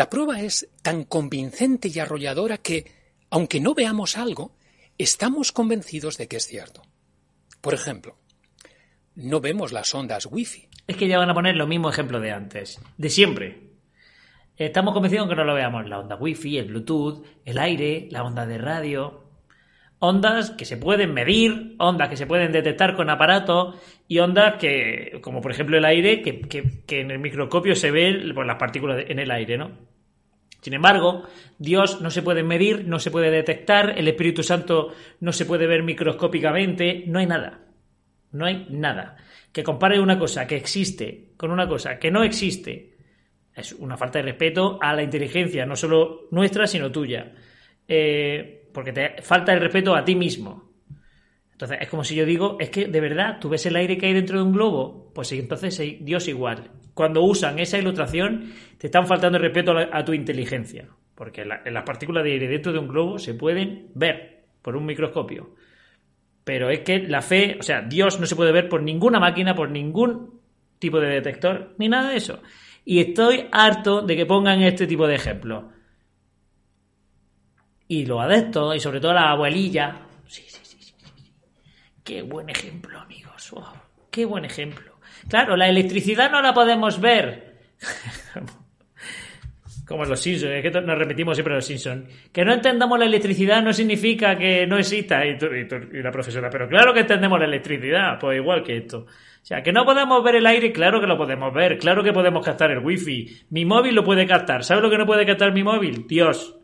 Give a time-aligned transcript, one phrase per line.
[0.00, 2.90] La prueba es tan convincente y arrolladora que,
[3.28, 4.56] aunque no veamos algo,
[4.96, 6.80] estamos convencidos de que es cierto.
[7.60, 8.16] Por ejemplo,
[9.14, 10.70] no vemos las ondas wifi.
[10.86, 13.72] Es que ya van a poner lo mismo ejemplo de antes, de siempre.
[14.56, 15.86] Estamos convencidos que no lo veamos.
[15.86, 19.24] La onda wifi, el Bluetooth, el aire, la onda de radio.
[19.98, 23.76] Ondas que se pueden medir, ondas que se pueden detectar con aparatos
[24.08, 28.46] y ondas que, como por ejemplo el aire, que, en el microscopio se ven por
[28.46, 29.89] las partículas en el aire, ¿no?
[30.60, 31.24] Sin embargo,
[31.58, 35.66] Dios no se puede medir, no se puede detectar, el Espíritu Santo no se puede
[35.66, 37.60] ver microscópicamente, no hay nada.
[38.32, 39.16] No hay nada.
[39.52, 42.90] Que compare una cosa que existe con una cosa que no existe
[43.54, 47.32] es una falta de respeto a la inteligencia, no solo nuestra, sino tuya.
[47.86, 50.70] Eh, porque te falta el respeto a ti mismo.
[51.52, 54.06] Entonces, es como si yo digo, es que de verdad, tú ves el aire que
[54.06, 56.70] hay dentro de un globo, pues entonces Dios igual.
[56.94, 60.88] Cuando usan esa ilustración, te están faltando el respeto a, tu inteligencia.
[61.14, 64.86] Porque en las partículas de aire dentro de un globo se pueden ver por un
[64.86, 65.54] microscopio.
[66.44, 69.54] Pero es que la fe, o sea, Dios no se puede ver por ninguna máquina,
[69.54, 70.40] por ningún
[70.78, 72.40] tipo de detector, ni nada de eso.
[72.84, 75.64] Y estoy harto de que pongan este tipo de ejemplos.
[77.86, 80.06] Y los adeptos, y sobre todo la abuelilla.
[80.26, 80.94] Sí, sí, sí, sí,
[82.02, 83.52] Qué buen ejemplo, amigos.
[84.10, 84.89] qué buen ejemplo.
[85.30, 87.54] Claro, la electricidad no la podemos ver.
[89.86, 92.08] Como los Simpsons, es que nos repetimos siempre los Simpsons.
[92.32, 95.24] Que no entendamos la electricidad no significa que no exista.
[95.24, 98.98] Y, y, la profesora, pero claro que entendemos la electricidad, pues igual que esto.
[98.98, 102.12] O sea, que no podemos ver el aire, claro que lo podemos ver, claro que
[102.12, 103.46] podemos captar el wifi.
[103.50, 104.64] Mi móvil lo puede captar.
[104.64, 106.06] ¿Sabes lo que no puede captar mi móvil?
[106.08, 106.56] Dios.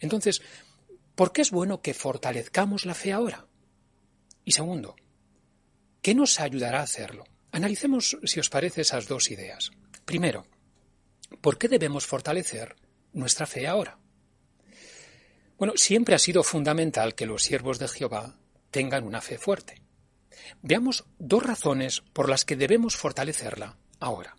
[0.00, 0.40] Entonces,
[1.16, 3.44] ¿por qué es bueno que fortalezcamos la fe ahora?
[4.44, 4.94] Y segundo,
[6.02, 7.24] ¿qué nos ayudará a hacerlo?
[7.52, 9.70] Analicemos, si os parece, esas dos ideas.
[10.04, 10.46] Primero,
[11.40, 12.76] ¿por qué debemos fortalecer
[13.12, 13.98] nuestra fe ahora?
[15.56, 18.38] Bueno, siempre ha sido fundamental que los siervos de Jehová
[18.70, 19.82] tengan una fe fuerte.
[20.62, 24.36] Veamos dos razones por las que debemos fortalecerla ahora.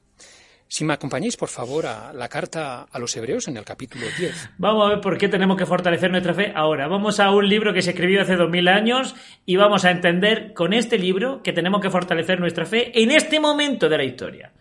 [0.71, 4.51] Si me acompañáis, por favor, a la carta a los hebreos en el capítulo 10.
[4.59, 6.87] Vamos a ver por qué tenemos que fortalecer nuestra fe ahora.
[6.87, 9.15] Vamos a un libro que se escribió hace dos mil años
[9.47, 13.39] y vamos a entender con este libro que tenemos que fortalecer nuestra fe en este
[13.39, 14.53] momento de la historia.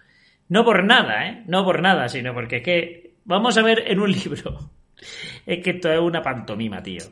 [0.49, 1.45] No por nada, ¿eh?
[1.47, 4.71] No por nada, sino porque es que vamos a ver en un libro.
[5.45, 7.05] Es que esto es una pantomima, tío.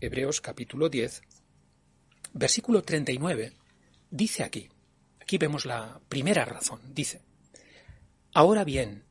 [0.00, 1.22] Hebreos capítulo 10,
[2.34, 3.52] versículo 39
[4.10, 4.68] dice aquí,
[5.20, 7.23] aquí vemos la primera razón, dice,
[8.34, 9.04] ahora bien,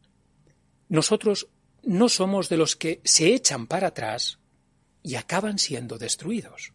[0.89, 1.47] nosotros
[1.83, 4.39] no somos de los que se echan para atrás
[5.01, 6.73] y acaban siendo destruidos,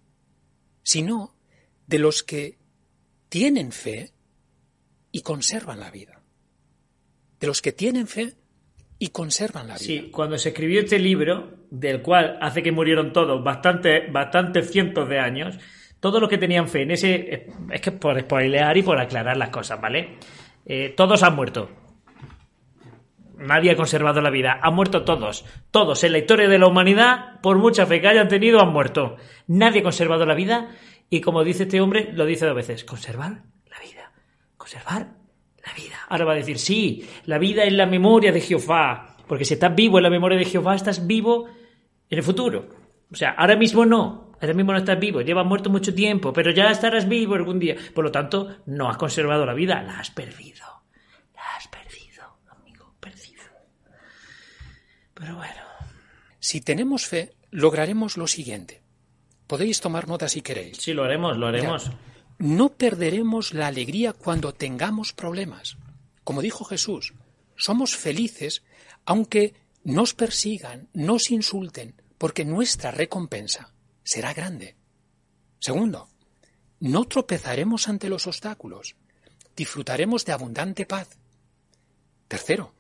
[0.83, 1.35] sino
[1.87, 2.59] de los que
[3.29, 4.13] tienen fe
[5.13, 6.23] y conservan la vida.
[7.41, 8.35] De los que tienen fe
[8.99, 9.85] y conservan la vida.
[9.85, 15.09] Sí, cuando se escribió este libro, del cual hace que murieron todos bastantes bastante cientos
[15.09, 15.59] de años,
[16.01, 17.47] todos los que tenían fe en ese.
[17.71, 20.19] Es que por spoilear y por aclarar las cosas, ¿vale?
[20.67, 21.71] Eh, todos han muerto.
[23.39, 24.59] Nadie ha conservado la vida.
[24.63, 25.45] Han muerto todos.
[25.71, 29.17] Todos en la historia de la humanidad, por mucha fe que hayan tenido, han muerto.
[29.47, 30.71] Nadie ha conservado la vida.
[31.09, 34.13] Y como dice este hombre, lo dice dos veces: conservar la vida.
[34.57, 35.09] Conservar
[35.65, 35.97] la vida.
[36.09, 39.17] Ahora va a decir: sí, la vida es la memoria de Jehová.
[39.27, 41.47] Porque si estás vivo en la memoria de Jehová, estás vivo
[42.11, 42.69] en el futuro.
[43.11, 44.29] O sea, ahora mismo no.
[44.41, 47.75] Ahora mismo no estás vivo, llevas muerto mucho tiempo, pero ya estarás vivo algún día.
[47.93, 50.65] Por lo tanto, no has conservado la vida, la has perdido.
[51.35, 53.43] La has perdido, amigo, perdido.
[55.19, 55.63] Pero bueno.
[56.41, 58.83] Si tenemos fe, lograremos lo siguiente.
[59.47, 60.77] Podéis tomar nota si queréis.
[60.79, 61.91] Sí, lo haremos, lo haremos.
[62.39, 65.77] no perderemos la alegría cuando tengamos problemas.
[66.23, 67.15] Como dijo Jesús,
[67.57, 68.63] somos felices
[69.05, 73.73] aunque nos persigan, nos insulten, porque nuestra recompensa
[74.05, 74.77] será grande.
[75.59, 76.09] Segundo,
[76.81, 78.97] no tropezaremos ante los obstáculos,
[79.57, 81.19] disfrutaremos de abundante paz.
[82.29, 82.75] Tercero,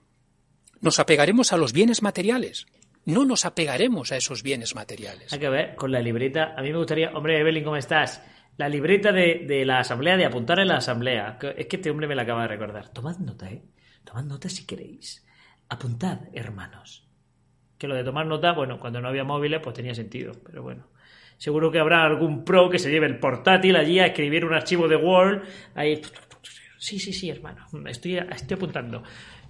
[0.80, 2.66] nos apegaremos a los bienes materiales,
[3.04, 5.32] no nos apegaremos a esos bienes materiales.
[5.32, 6.54] Hay que ver con la libreta.
[6.56, 8.22] A mí me gustaría, hombre, Evelyn, ¿cómo estás?
[8.58, 11.38] La libreta de, de, la asamblea, de apuntar en la asamblea.
[11.56, 12.88] Es que este hombre me la acaba de recordar.
[12.90, 13.62] Tomad nota, ¿eh?
[14.04, 15.24] Tomad nota si queréis.
[15.68, 17.08] Apuntad, hermanos.
[17.78, 20.88] Que lo de tomar nota, bueno, cuando no había móviles, pues tenía sentido, pero bueno.
[21.38, 24.88] Seguro que habrá algún pro que se lleve el portátil allí a escribir un archivo
[24.88, 25.44] de Word.
[25.74, 26.02] Ahí.
[26.78, 27.64] Sí, sí, sí, hermano.
[27.86, 29.04] Estoy, estoy apuntando.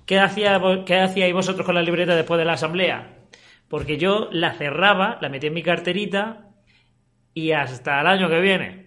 [0.08, 3.26] ¿Qué, hacía, ¿Qué hacíais vosotros con la libreta después de la asamblea?
[3.68, 6.48] Porque yo la cerraba, la metía en mi carterita
[7.34, 8.86] y hasta el año que viene.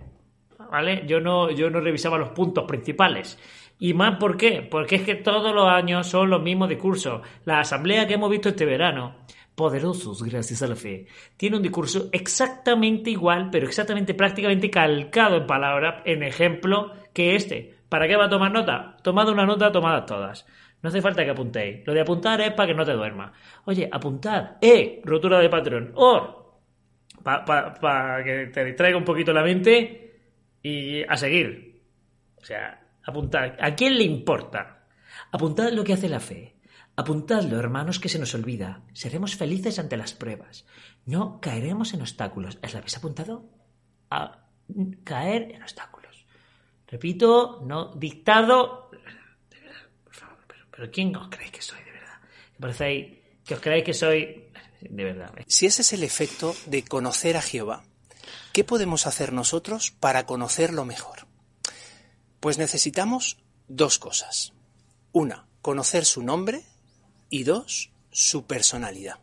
[0.71, 1.03] ¿Vale?
[1.05, 3.37] Yo no, yo no revisaba los puntos principales.
[3.77, 4.63] Y más, ¿por qué?
[4.63, 7.21] Porque es que todos los años son los mismos discursos.
[7.45, 9.17] La asamblea que hemos visto este verano,
[9.53, 11.05] poderosos gracias a la fe,
[11.37, 17.75] tiene un discurso exactamente igual, pero exactamente prácticamente calcado en palabras, en ejemplo, que este.
[17.89, 18.97] ¿Para qué va a tomar nota?
[19.03, 20.47] Tomad una nota, tomadas todas.
[20.81, 21.85] No hace falta que apuntéis.
[21.85, 23.31] Lo de apuntar es para que no te duermas.
[23.65, 24.57] Oye, apuntad.
[24.61, 25.01] ¡Eh!
[25.03, 25.91] Rotura de patrón.
[25.95, 26.41] ¡Or!
[27.23, 30.21] Para que te distraiga un poquito la mente
[30.63, 31.81] y a seguir.
[32.37, 33.53] O sea, Apuntad.
[33.59, 34.85] ¿A quién le importa?
[35.31, 36.55] Apuntad lo que hace la fe.
[36.95, 38.83] Apuntadlo, hermanos, que se nos olvida.
[38.93, 40.65] Seremos felices ante las pruebas.
[41.05, 42.59] No caeremos en obstáculos.
[42.61, 43.49] ¿Es lo habéis apuntado?
[44.09, 44.45] A
[45.03, 46.25] caer en obstáculos.
[46.87, 48.91] Repito, no dictado.
[50.81, 53.19] Pero, ¿quién os creéis que soy, de verdad?
[53.45, 54.47] Que os creéis que soy.
[54.79, 55.31] De verdad.
[55.45, 57.83] Si ese es el efecto de conocer a Jehová,
[58.51, 61.27] ¿qué podemos hacer nosotros para conocerlo mejor?
[62.39, 63.37] Pues necesitamos
[63.67, 64.53] dos cosas.
[65.11, 66.63] Una, conocer su nombre
[67.29, 69.19] y dos, su personalidad.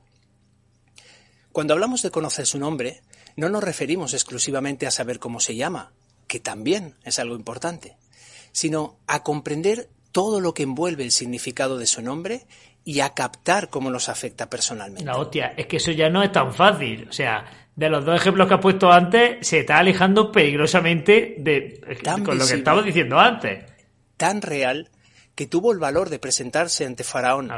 [1.51, 3.03] Cuando hablamos de conocer su nombre,
[3.35, 5.93] no nos referimos exclusivamente a saber cómo se llama,
[6.29, 7.97] que también es algo importante,
[8.53, 12.45] sino a comprender todo lo que envuelve el significado de su nombre
[12.85, 15.05] y a captar cómo nos afecta personalmente.
[15.05, 17.07] La hostia, es que eso ya no es tan fácil.
[17.09, 17.45] O sea,
[17.77, 21.81] de los dos ejemplos que has puesto antes, se está alejando peligrosamente de
[22.25, 23.65] con lo que estaba diciendo antes.
[24.17, 24.91] Tan real
[25.37, 27.49] que tuvo el valor de presentarse ante Faraón,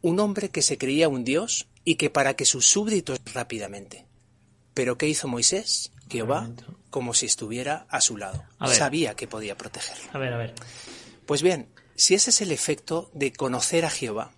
[0.00, 4.06] un hombre que se creía un dios y que para que sus súbditos rápidamente.
[4.72, 5.90] Pero ¿qué hizo Moisés?
[6.08, 6.48] Jehová,
[6.90, 8.44] como si estuviera a su lado.
[8.66, 10.10] Sabía que podía protegerlo.
[10.12, 10.54] A ver, a ver.
[11.26, 14.32] Pues bien, si ese es el efecto de conocer a Jehová,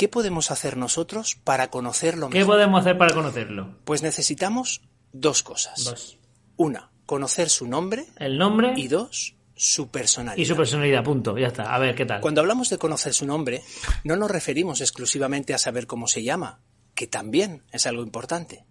[0.00, 2.40] ¿Qué podemos hacer nosotros para conocerlo mejor?
[2.40, 3.76] ¿Qué podemos hacer para conocerlo?
[3.84, 4.80] Pues necesitamos
[5.12, 5.84] dos cosas.
[5.84, 6.16] Dos.
[6.56, 8.06] Una, conocer su nombre.
[8.16, 8.72] El nombre.
[8.76, 10.42] Y dos, su personalidad.
[10.42, 11.36] Y su personalidad, punto.
[11.36, 11.74] Ya está.
[11.74, 12.22] A ver, ¿qué tal?
[12.22, 13.62] Cuando hablamos de conocer su nombre,
[14.02, 16.60] no nos referimos exclusivamente a saber cómo se llama,
[16.94, 18.64] que también es algo importante,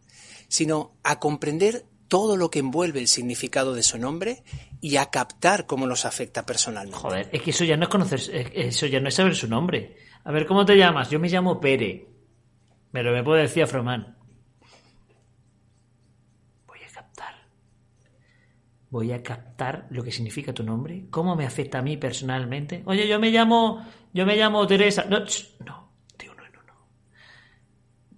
[0.47, 4.43] sino a comprender todo lo que envuelve el significado de su nombre
[4.81, 6.97] y a captar cómo nos afecta personalmente.
[6.97, 8.19] Joder, es que eso ya no es conocer,
[8.53, 9.95] eso ya no es saber su nombre.
[10.25, 11.09] A ver, ¿cómo te llamas?
[11.09, 12.07] Yo me llamo Pere.
[12.91, 14.17] Pero me puede decir Afroman.
[16.67, 17.35] Voy a captar.
[18.89, 21.05] Voy a captar lo que significa tu nombre.
[21.09, 22.81] ¿Cómo me afecta a mí personalmente?
[22.85, 23.85] Oye, yo me llamo.
[24.13, 25.05] Yo me llamo Teresa.
[25.05, 26.73] No, no, de uno en uno.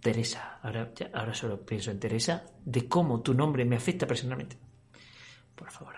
[0.01, 0.59] Teresa.
[0.63, 2.43] Ahora, ahora solo pienso en Teresa.
[2.65, 4.57] De cómo tu nombre me afecta personalmente.
[5.55, 5.95] Por favor,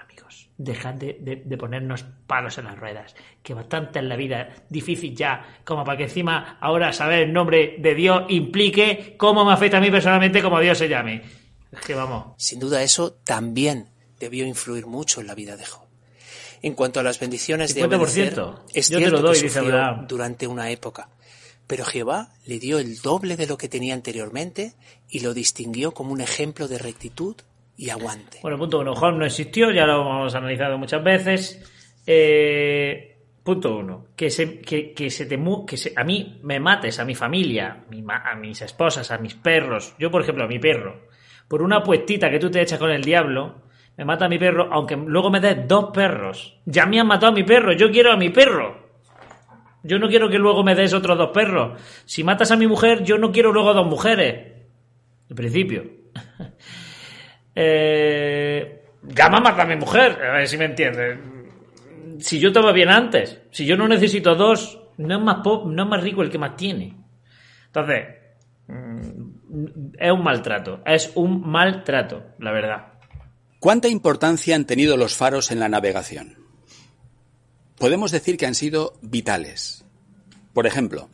[0.58, 5.84] dejad de, ponernos palos en las ruedas, que bastante en la vida difícil ya, como
[5.84, 9.90] para que encima ahora saber el nombre de Dios implique cómo me afecta a mí
[9.90, 11.22] personalmente como Dios se llame.
[11.72, 12.34] Es que vamos.
[12.38, 13.90] Sin duda eso también
[14.20, 15.84] debió influir mucho en la vida de Job.
[16.62, 18.40] En cuanto a las bendiciones de obedecer,
[18.74, 21.10] es Yo cierto que sufrió durante una época,
[21.68, 24.74] pero Jehová le dio el doble de lo que tenía anteriormente
[25.10, 27.36] y lo distinguió como un ejemplo de rectitud
[27.78, 28.40] y aguante.
[28.42, 31.62] Bueno, punto uno, Job no existió, ya lo hemos analizado muchas veces.
[32.06, 35.38] Eh, punto uno, que se, que, que se te,
[35.68, 40.10] que a mí me mates, a mi familia, a mis esposas, a mis perros, yo
[40.10, 41.08] por ejemplo a mi perro,
[41.48, 43.64] por una puestita que tú te echas con el diablo,
[43.98, 46.58] me mata a mi perro, aunque luego me des dos perros.
[46.66, 48.83] Ya me han matado a mi perro, yo quiero a mi perro.
[49.84, 51.80] Yo no quiero que luego me des otros dos perros.
[52.06, 54.54] Si matas a mi mujer, yo no quiero luego dos mujeres.
[55.30, 55.84] En principio.
[57.56, 61.20] eh, llama a mi mujer, a ver si me entiendes.
[62.20, 65.84] Si yo estaba bien antes, si yo no necesito dos, no es más, pop, no
[65.84, 66.96] es más rico el que más tiene.
[67.66, 68.06] Entonces,
[68.68, 72.94] mm, es un maltrato, es un maltrato, la verdad.
[73.60, 76.43] ¿Cuánta importancia han tenido los faros en la navegación?
[77.78, 79.84] Podemos decir que han sido vitales.
[80.54, 81.10] Por ejemplo,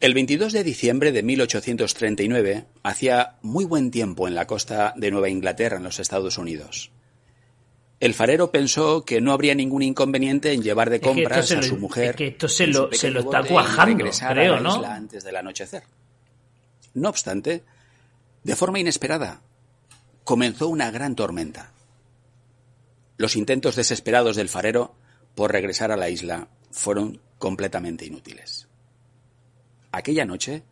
[0.00, 5.28] el 22 de diciembre de 1839 hacía muy buen tiempo en la costa de Nueva
[5.28, 6.92] Inglaterra, en los Estados Unidos.
[7.98, 12.14] El farero pensó que no habría ningún inconveniente en llevar de compras a su mujer.
[12.14, 14.84] que esto se lo, se lo está cuajando, creo, ¿no?
[14.84, 15.82] Antes del anochecer.
[16.94, 17.64] No obstante,
[18.44, 19.40] de forma inesperada,
[20.22, 21.72] comenzó una gran tormenta.
[23.16, 24.94] Los intentos desesperados del farero
[25.38, 28.66] por regresar a la isla fueron completamente inútiles.
[29.92, 30.64] Aquella noche,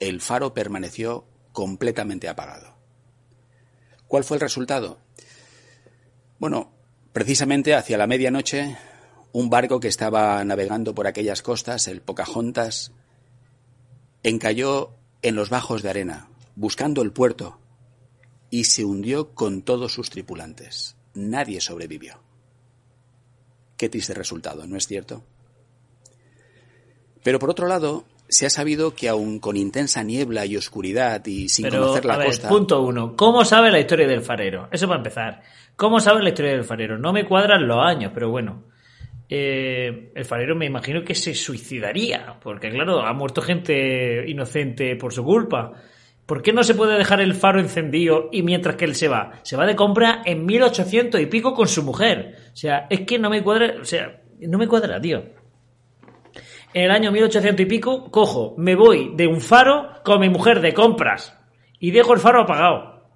[0.00, 2.76] el faro permaneció completamente apagado.
[4.06, 4.98] ¿Cuál fue el resultado?
[6.38, 6.72] Bueno,
[7.14, 8.76] precisamente hacia la medianoche,
[9.32, 12.92] un barco que estaba navegando por aquellas costas, el Pocahontas,
[14.22, 14.90] encalló
[15.22, 17.60] en los bajos de arena, buscando el puerto,
[18.50, 20.96] y se hundió con todos sus tripulantes.
[21.14, 22.21] Nadie sobrevivió.
[23.82, 25.24] Qué triste resultado, ¿no es cierto?
[27.24, 31.48] Pero por otro lado, se ha sabido que aun con intensa niebla y oscuridad y
[31.48, 33.16] sin Pero, conocer la a ver, costa, punto uno.
[33.16, 34.68] ¿Cómo sabe la historia del farero?
[34.70, 35.42] Eso para empezar.
[35.74, 36.96] ¿Cómo sabe la historia del farero?
[36.96, 38.62] No me cuadran los años, pero bueno.
[39.28, 45.12] Eh, el farero me imagino que se suicidaría, porque claro, ha muerto gente inocente por
[45.12, 45.72] su culpa.
[46.26, 49.40] ¿Por qué no se puede dejar el faro encendido y mientras que él se va?
[49.42, 52.36] Se va de compra en 1800 y pico con su mujer.
[52.52, 55.24] O sea, es que no me cuadra, o sea, no me cuadra, tío.
[56.74, 60.60] En el año 1800 y pico, cojo, me voy de un faro con mi mujer
[60.60, 61.36] de compras
[61.78, 63.08] y dejo el faro apagado.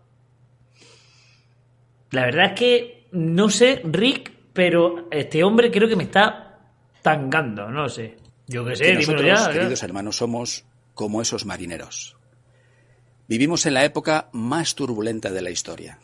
[2.11, 6.59] La verdad es que no sé, Rick, pero este hombre creo que me está
[7.03, 8.17] tangando, no sé.
[8.47, 9.37] Yo qué sé, que nosotros, ya.
[9.37, 9.53] ya.
[9.53, 12.16] queridos hermanos, somos como esos marineros.
[13.29, 15.99] Vivimos en la época más turbulenta de la historia.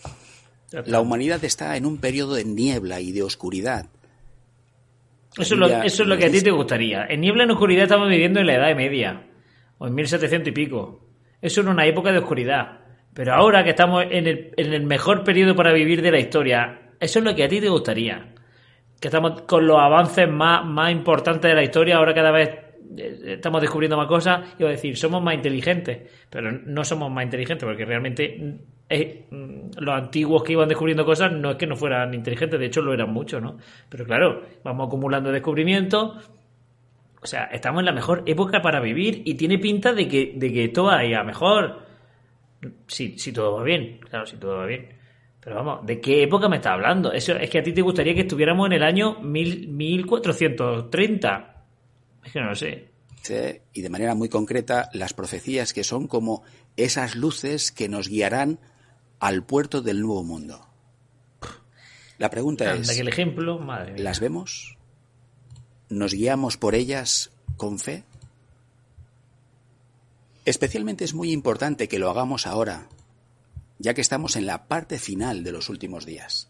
[0.86, 3.86] La humanidad está en un periodo de niebla y de oscuridad.
[5.36, 7.06] Eso es, lo, Ya, eso es lo que a ti te gustaría.
[7.06, 9.22] En niebla en oscuridad estamos viviendo en la Edad Media,
[9.78, 11.00] o en 1700 y pico.
[11.40, 12.80] Eso era una época de oscuridad.
[13.14, 16.92] Pero ahora que estamos en el, en el mejor periodo para vivir de la historia,
[16.98, 18.34] eso es lo que a ti te gustaría.
[19.00, 22.50] Que estamos con los avances más, más importantes de la historia, ahora cada vez
[22.96, 27.64] estamos descubriendo más cosas, iba a decir, somos más inteligentes, pero no somos más inteligentes,
[27.64, 28.58] porque realmente
[28.88, 32.66] eh, mm, los antiguos que iban descubriendo cosas no es que no fueran inteligentes, de
[32.66, 33.56] hecho lo eran mucho, ¿no?
[33.88, 36.30] Pero claro, vamos acumulando descubrimientos,
[37.22, 40.52] o sea, estamos en la mejor época para vivir y tiene pinta de que, de
[40.52, 41.82] que esto va mejor.
[42.86, 44.88] Si, si todo va bien, claro, si todo va bien.
[45.42, 47.12] Pero vamos, ¿de qué época me estás hablando?
[47.12, 51.51] Eso es que a ti te gustaría que estuviéramos en el año mil, 1430.
[52.24, 52.92] Es que no lo sé.
[53.72, 56.42] Y de manera muy concreta las profecías que son como
[56.76, 58.58] esas luces que nos guiarán
[59.20, 60.66] al puerto del nuevo mundo.
[62.18, 64.02] La pregunta Anda, es, que el ejemplo, madre mía.
[64.02, 64.76] ¿las vemos?
[65.88, 68.04] ¿Nos guiamos por ellas con fe?
[70.44, 72.88] Especialmente es muy importante que lo hagamos ahora,
[73.78, 76.48] ya que estamos en la parte final de los últimos días.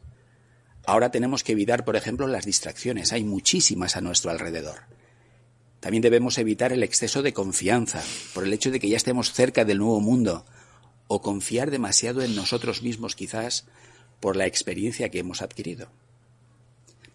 [0.86, 3.12] Ahora tenemos que evitar, por ejemplo, las distracciones.
[3.12, 4.80] Hay muchísimas a nuestro alrededor.
[5.82, 8.00] También debemos evitar el exceso de confianza,
[8.34, 10.46] por el hecho de que ya estemos cerca del nuevo mundo,
[11.08, 13.66] o confiar demasiado en nosotros mismos quizás
[14.20, 15.88] por la experiencia que hemos adquirido.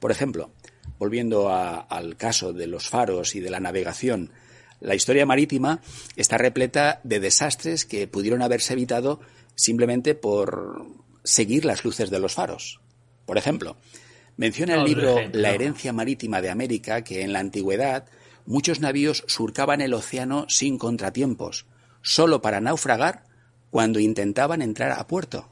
[0.02, 0.52] Por ejemplo,
[1.00, 4.32] volviendo a- al caso de los faros y de la navegación,
[4.82, 5.80] la historia marítima
[6.18, 9.22] está repleta de desastres que pudieron haberse evitado
[9.56, 10.86] simplemente por
[11.24, 12.82] seguir las luces de los faros.
[13.26, 13.78] Por ejemplo,
[14.36, 15.16] menciona el libro.
[15.32, 18.06] La herencia marítima de América que en la antigüedad
[18.48, 21.68] muchos navíos surcaban el océano sin contratiempos,
[22.02, 23.24] solo para naufragar
[23.70, 25.50] cuando intentaban entrar a puerto.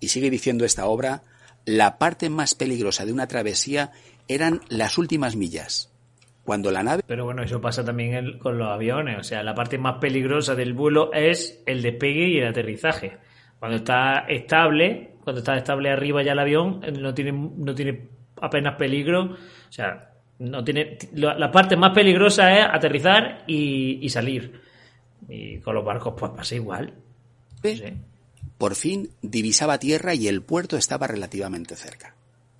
[0.00, 1.22] Y sigue diciendo esta obra,
[1.64, 3.92] la parte más peligrosa de una travesía
[4.26, 5.92] eran las últimas millas,
[6.44, 9.18] cuando la nave Pero bueno, eso pasa también con los aviones.
[9.18, 13.18] O sea, la parte más peligrosa del vuelo es el despegue y el aterrizaje.
[13.58, 18.08] Cuando está estable, cuando está estable arriba ya el avión, no tiene, no tiene
[18.40, 19.32] apenas peligro.
[19.32, 20.07] O sea,
[20.38, 20.98] no tiene.
[21.14, 24.60] La la parte más peligrosa es aterrizar y, y salir.
[25.28, 26.94] Y con los barcos, pues pasa igual.
[27.62, 27.94] No sé.
[28.56, 32.14] por fin divisaba tierra y el puerto estaba relativamente cerca.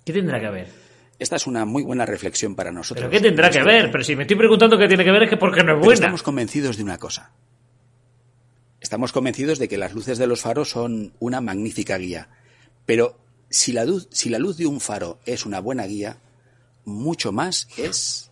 [0.05, 0.67] ¿Qué tendrá que ver?
[1.19, 3.07] Esta es una muy buena reflexión para nosotros.
[3.07, 3.91] ¿Pero qué tendrá que ver?
[3.91, 5.79] Pero si me estoy preguntando qué tiene que ver es que porque no es Pero
[5.85, 5.93] buena.
[5.95, 7.31] estamos convencidos de una cosa.
[8.81, 12.29] Estamos convencidos de que las luces de los faros son una magnífica guía.
[12.85, 13.17] Pero
[13.49, 16.17] si la luz, si la luz de un faro es una buena guía,
[16.85, 18.29] mucho más es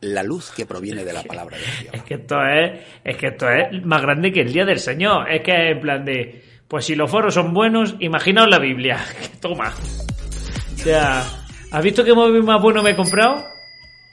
[0.00, 1.94] la luz que proviene de la palabra de Dios.
[1.94, 5.30] Es que esto es, es que esto es más grande que el día del Señor.
[5.30, 9.04] Es que en plan de, pues si los foros son buenos, imaginaos la Biblia.
[9.40, 9.74] Toma.
[10.74, 11.24] O sea,
[11.72, 13.44] ¿has visto qué móvil más bueno me he comprado?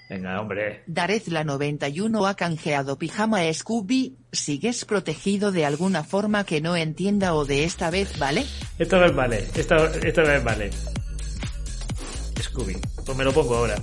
[0.09, 0.83] Venga, hombre.
[0.85, 7.45] Darezla 91 ha canjeado pijama Scooby, ¿sigues protegido de alguna forma que no entienda o
[7.45, 8.45] de esta vez, vale?
[8.77, 10.69] Esta vez vale, esta, esta vez vale.
[12.63, 13.75] Pues me lo pongo ahora.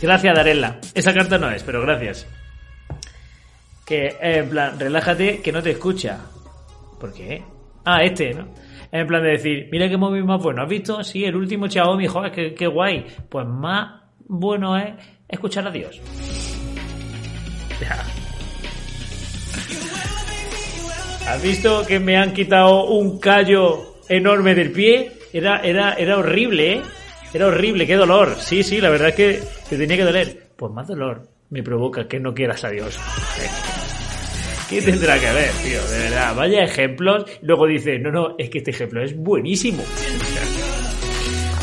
[0.00, 0.78] Gracias, Darella.
[0.94, 2.26] Esa carta no es, pero gracias.
[3.84, 6.18] Que, eh, en plan, relájate, que no te escucha.
[6.98, 7.42] ¿Por qué?
[7.84, 8.48] Ah, este, ¿no?
[8.92, 10.62] En plan de decir, mira qué móvil más bueno.
[10.62, 11.02] ¿Has visto?
[11.02, 13.06] Sí, el último Xiaomi, joder, qué, qué guay.
[13.28, 14.94] Pues más bueno es
[15.28, 16.00] escuchar a Dios.
[17.80, 18.04] Ya.
[21.28, 25.12] ¿Has visto que me han quitado un callo enorme del pie?
[25.32, 26.82] Era, era, era horrible, ¿eh?
[27.32, 28.36] Era horrible, qué dolor.
[28.40, 30.48] Sí, sí, la verdad es que te tenía que doler.
[30.56, 32.98] Pues más dolor me provoca que no quieras a Dios.
[34.68, 35.82] ¿Qué tendrá que ver, tío?
[35.88, 37.24] De verdad, vaya ejemplos.
[37.42, 39.82] Luego dice, no, no, es que este ejemplo es buenísimo.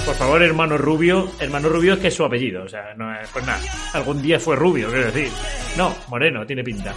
[0.05, 1.29] Por favor, hermano Rubio.
[1.39, 2.63] Hermano Rubio es que es su apellido.
[2.63, 3.61] O sea, no es, pues nada.
[3.93, 5.29] Algún día fue rubio, quiero decir.
[5.77, 6.93] No, moreno, tiene pinta.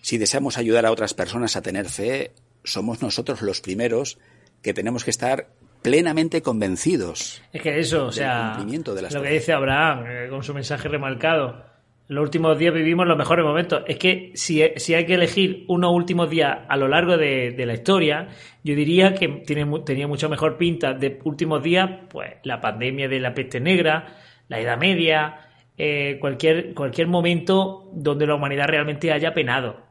[0.00, 2.32] Si deseamos ayudar a otras personas a tener fe,
[2.62, 4.18] somos nosotros los primeros
[4.62, 5.48] que tenemos que estar
[5.86, 7.40] plenamente convencidos.
[7.52, 10.52] Es que eso, o sea, cumplimiento de las lo que dice Abraham eh, con su
[10.52, 11.64] mensaje remarcado.
[12.08, 13.84] Los últimos días vivimos los mejores momentos.
[13.86, 17.66] Es que si, si hay que elegir unos últimos días a lo largo de, de
[17.66, 18.28] la historia,
[18.64, 23.20] yo diría que tiene, tenía mucho mejor pinta de últimos días, pues la pandemia de
[23.20, 24.16] la peste negra,
[24.48, 29.84] la Edad Media, eh, cualquier, cualquier momento donde la humanidad realmente haya penado.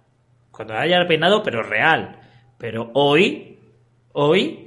[0.51, 2.19] Cuando haya penado, pero real.
[2.57, 3.59] Pero hoy,
[4.11, 4.64] hoy,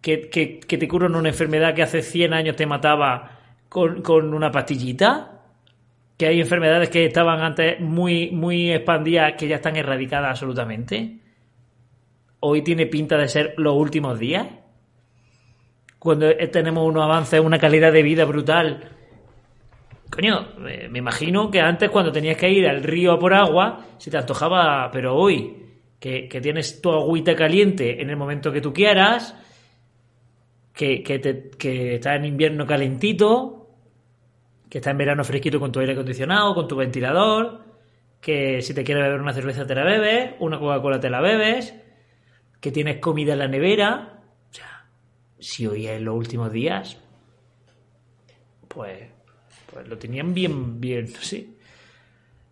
[0.00, 3.38] que, que, te curan una enfermedad que hace 100 años te mataba
[3.68, 5.42] con, con una pastillita,
[6.16, 11.18] que hay enfermedades que estaban antes muy, muy expandidas que ya están erradicadas absolutamente.
[12.40, 14.46] Hoy tiene pinta de ser los últimos días.
[15.98, 18.92] Cuando tenemos unos avances, una calidad de vida brutal.
[20.10, 24.16] Coño, me imagino que antes cuando tenías que ir al río por agua, se te
[24.16, 25.66] antojaba, pero hoy,
[26.00, 29.36] que, que tienes tu agüita caliente en el momento que tú quieras,
[30.78, 33.68] que, que, te- que está en invierno calentito,
[34.70, 37.64] que está en verano fresquito con tu aire acondicionado, con tu ventilador,
[38.20, 41.74] que si te quieres beber una cerveza te la bebes, una Coca-Cola te la bebes,
[42.60, 44.20] que tienes comida en la nevera.
[44.50, 44.84] O sea,
[45.40, 46.96] si hoy es los últimos días,
[48.68, 49.08] pues,
[49.72, 51.48] pues lo tenían bien, bien, sé.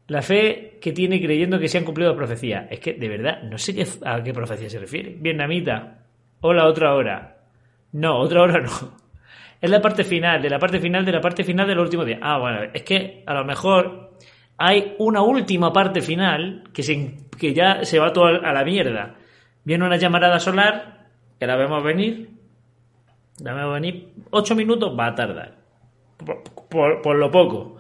[0.09, 2.67] La fe que tiene creyendo que se han cumplido las profecías.
[2.71, 5.17] Es que, de verdad, no sé a qué profecía se refiere.
[5.19, 6.07] Vietnamita.
[6.41, 7.36] Hola, otra hora.
[7.97, 8.71] No, otra hora no.
[9.61, 12.19] Es la parte final, de la parte final, de la parte final del último día.
[12.21, 14.13] Ah, bueno, es que a lo mejor
[14.59, 19.15] hay una última parte final que, se, que ya se va todo a la mierda.
[19.65, 21.07] Viene una llamarada solar,
[21.41, 22.29] que la vemos venir.
[23.43, 24.09] La vemos venir.
[24.31, 25.55] Ocho minutos va a tardar.
[26.19, 27.77] Por, por- lo poco.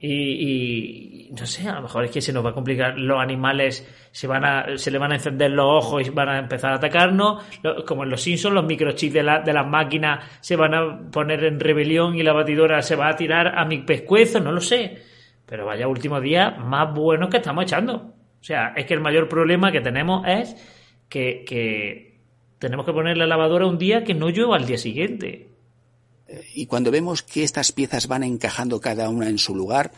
[0.00, 2.98] Y no sé, a lo mejor es que se nos va a complicar.
[2.98, 6.38] Los animales se van a, se le van a encender los ojos y van a
[6.38, 7.42] empezar a atacarnos.
[7.86, 11.44] Como en los Simpsons, los microchips de, la- de las máquinas se van a poner
[11.44, 15.02] en rebelión y la batidora se va a tirar a mi pescuezo, no lo sé.
[15.46, 17.94] Pero vaya últimos días más buenos que estamos echando.
[18.40, 20.56] O sea, es que el mayor problema que tenemos es
[21.08, 22.20] que, que
[22.58, 25.48] tenemos que poner la lavadora un día que no llueva al día siguiente.
[26.54, 29.92] Y cuando vemos que estas piezas van encajando cada una en su lugar,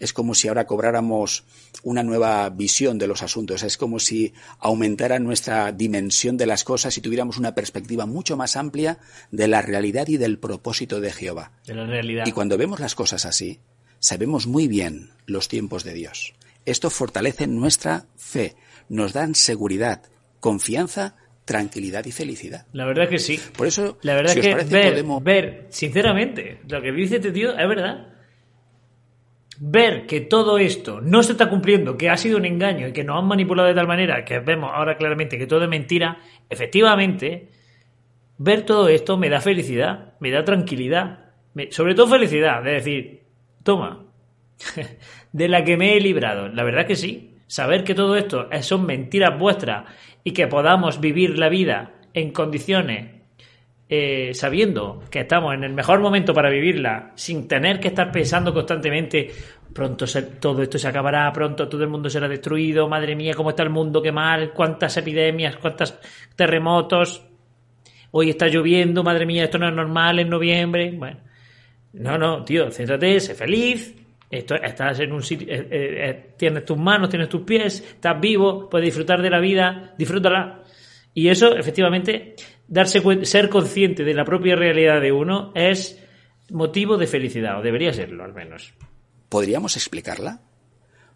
[0.00, 1.44] es como si ahora cobráramos
[1.82, 3.62] una nueva visión de los asuntos.
[3.62, 8.56] Es como si aumentara nuestra dimensión de las cosas y tuviéramos una perspectiva mucho más
[8.56, 8.98] amplia
[9.30, 11.52] de la realidad y del propósito de Jehová.
[11.66, 12.26] De la realidad.
[12.26, 13.60] Y cuando vemos las cosas así,
[13.98, 16.32] sabemos muy bien los tiempos de Dios.
[16.64, 18.56] Esto fortalece nuestra fe,
[18.88, 20.02] nos dan seguridad,
[20.40, 22.66] confianza, tranquilidad y felicidad.
[22.72, 23.38] La verdad que sí.
[23.56, 25.22] Por eso, La verdad si os que parece, ver, podemos...
[25.22, 28.09] ver, sinceramente, lo que dice este tío es verdad.
[29.62, 33.04] Ver que todo esto no se está cumpliendo, que ha sido un engaño y que
[33.04, 36.16] nos han manipulado de tal manera que vemos ahora claramente que todo es mentira,
[36.48, 37.50] efectivamente,
[38.38, 41.32] ver todo esto me da felicidad, me da tranquilidad,
[41.70, 43.22] sobre todo felicidad, de decir,
[43.62, 44.06] toma,
[45.32, 46.48] de la que me he librado.
[46.48, 47.26] La verdad que sí.
[47.46, 49.84] Saber que todo esto es- son mentiras vuestras
[50.24, 53.19] y que podamos vivir la vida en condiciones
[53.92, 58.54] eh, sabiendo que estamos en el mejor momento para vivirla, sin tener que estar pensando
[58.54, 59.28] constantemente,
[59.74, 63.50] pronto se- todo esto se acabará, pronto todo el mundo será destruido, madre mía, cómo
[63.50, 65.98] está el mundo, qué mal, cuántas epidemias, cuántos
[66.36, 67.26] terremotos,
[68.12, 70.92] hoy está lloviendo, madre mía, esto no es normal en noviembre.
[70.96, 71.18] Bueno,
[71.94, 73.96] no, no, tío, céntrate, sé feliz.
[74.30, 78.20] Esto, estás en un sitio, eh, eh, eh, tienes tus manos, tienes tus pies, estás
[78.20, 80.62] vivo, puedes disfrutar de la vida, disfrútala.
[81.12, 82.36] Y eso, efectivamente,
[82.70, 85.98] darse ser consciente de la propia realidad de uno es
[86.50, 88.72] motivo de felicidad, o debería serlo al menos.
[89.28, 90.40] ¿Podríamos explicarla?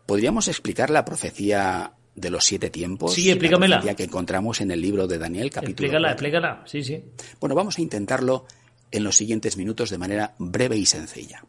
[0.05, 3.15] ¿Podríamos explicar la profecía de los siete tiempos?
[3.15, 3.77] Sí, explícamela.
[3.77, 6.13] La profecía que encontramos en el libro de Daniel, capítulo Explícala, 4.
[6.13, 7.03] explícala, sí, sí.
[7.41, 8.47] Bueno, vamos a intentarlo
[8.91, 11.45] en los siguientes minutos de manera breve y sencilla.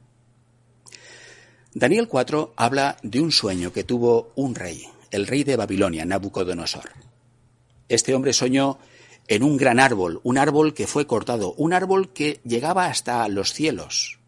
[1.74, 6.90] Daniel 4 habla de un sueño que tuvo un rey, el rey de Babilonia, Nabucodonosor.
[7.90, 8.80] Este hombre soñó
[9.28, 13.54] en un gran árbol, un árbol que fue cortado, un árbol que llegaba hasta los
[13.54, 14.20] cielos.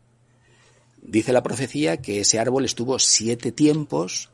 [1.02, 4.30] Dice la profecía que ese árbol estuvo siete tiempos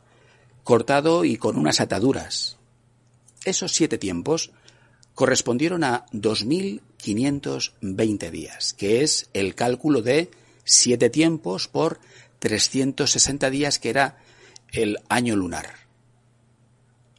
[0.63, 2.58] cortado y con unas ataduras.
[3.45, 4.52] Esos siete tiempos
[5.13, 10.32] correspondieron a 2.520 días, que es el cálculo de
[10.63, 11.99] siete tiempos por
[12.39, 14.23] 360 días, que era
[14.71, 15.73] el año lunar.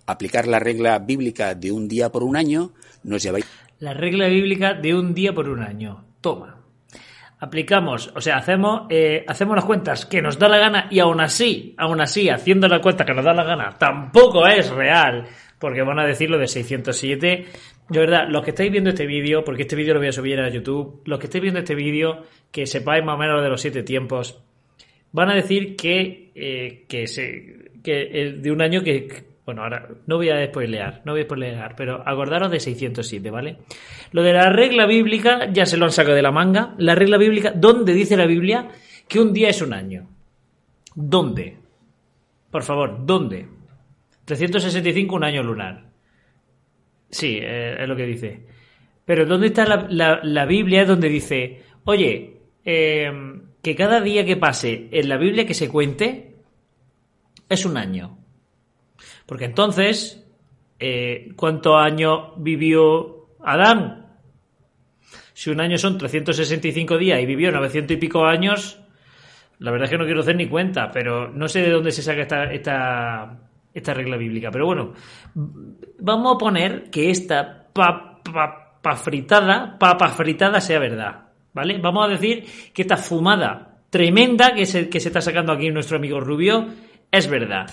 [0.07, 2.72] Aplicar la regla bíblica de un día por un año
[3.05, 3.38] nos lleva
[3.79, 6.05] La regla bíblica de un día por un año.
[6.21, 6.61] Toma.
[7.38, 11.21] aplicamos, o sea, hacemos, eh, hacemos las cuentas que nos da la gana y aún
[11.21, 15.27] así, aún así, haciendo la cuenta que nos da la gana, tampoco es real,
[15.59, 17.47] porque van a decir lo de 607.
[17.90, 20.40] De verdad, los que estáis viendo este vídeo, porque este vídeo lo voy a subir
[20.40, 23.61] a YouTube, los que estáis viendo este vídeo, que sepáis más o menos de los
[23.61, 24.43] siete tiempos,
[25.12, 30.16] van a decir que, eh, que, se, que de un año que, bueno, ahora no
[30.16, 33.59] voy a spoilear, no voy a spoilear, pero acordaros de 607, ¿vale?
[34.12, 36.74] Lo de la regla bíblica ya se lo han sacado de la manga.
[36.78, 38.68] La regla bíblica, ¿dónde dice la Biblia
[39.07, 40.09] que un día es un año?
[40.94, 41.59] ¿Dónde?
[42.50, 43.48] Por favor, ¿dónde?
[44.24, 45.90] 365 un año lunar.
[47.11, 48.46] Sí, eh, es lo que dice.
[49.04, 53.12] Pero ¿dónde está la, la, Biblia donde dice, oye, eh,
[53.61, 56.37] que cada día que pase en la Biblia que se cuente
[57.50, 58.23] es un año?
[59.26, 60.26] Porque entonces,
[60.78, 64.06] eh, ¿cuántos años vivió Adán?
[65.32, 68.80] Si un año son 365 días y vivió 900 y pico años,
[69.58, 72.02] la verdad es que no quiero hacer ni cuenta, pero no sé de dónde se
[72.02, 73.38] saca esta, esta,
[73.72, 74.50] esta regla bíblica.
[74.50, 74.92] Pero bueno,
[75.98, 81.20] vamos a poner que esta papa fritada, papa fritada sea verdad.
[81.52, 81.78] ¿Vale?
[81.78, 85.96] Vamos a decir que esta fumada tremenda que se, que se está sacando aquí nuestro
[85.96, 86.66] amigo Rubio
[87.10, 87.70] es verdad.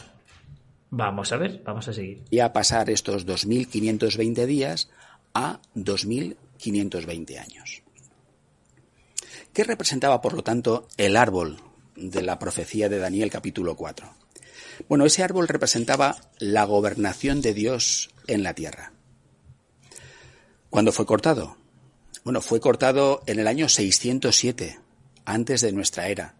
[0.91, 2.23] Vamos a ver, vamos a seguir.
[2.29, 4.89] Y a pasar estos 2.520 días
[5.33, 7.81] a 2.520 años.
[9.53, 11.61] ¿Qué representaba, por lo tanto, el árbol
[11.95, 14.13] de la profecía de Daniel capítulo 4?
[14.89, 18.91] Bueno, ese árbol representaba la gobernación de Dios en la tierra.
[20.69, 21.55] ¿Cuándo fue cortado?
[22.25, 24.79] Bueno, fue cortado en el año 607,
[25.23, 26.35] antes de nuestra era,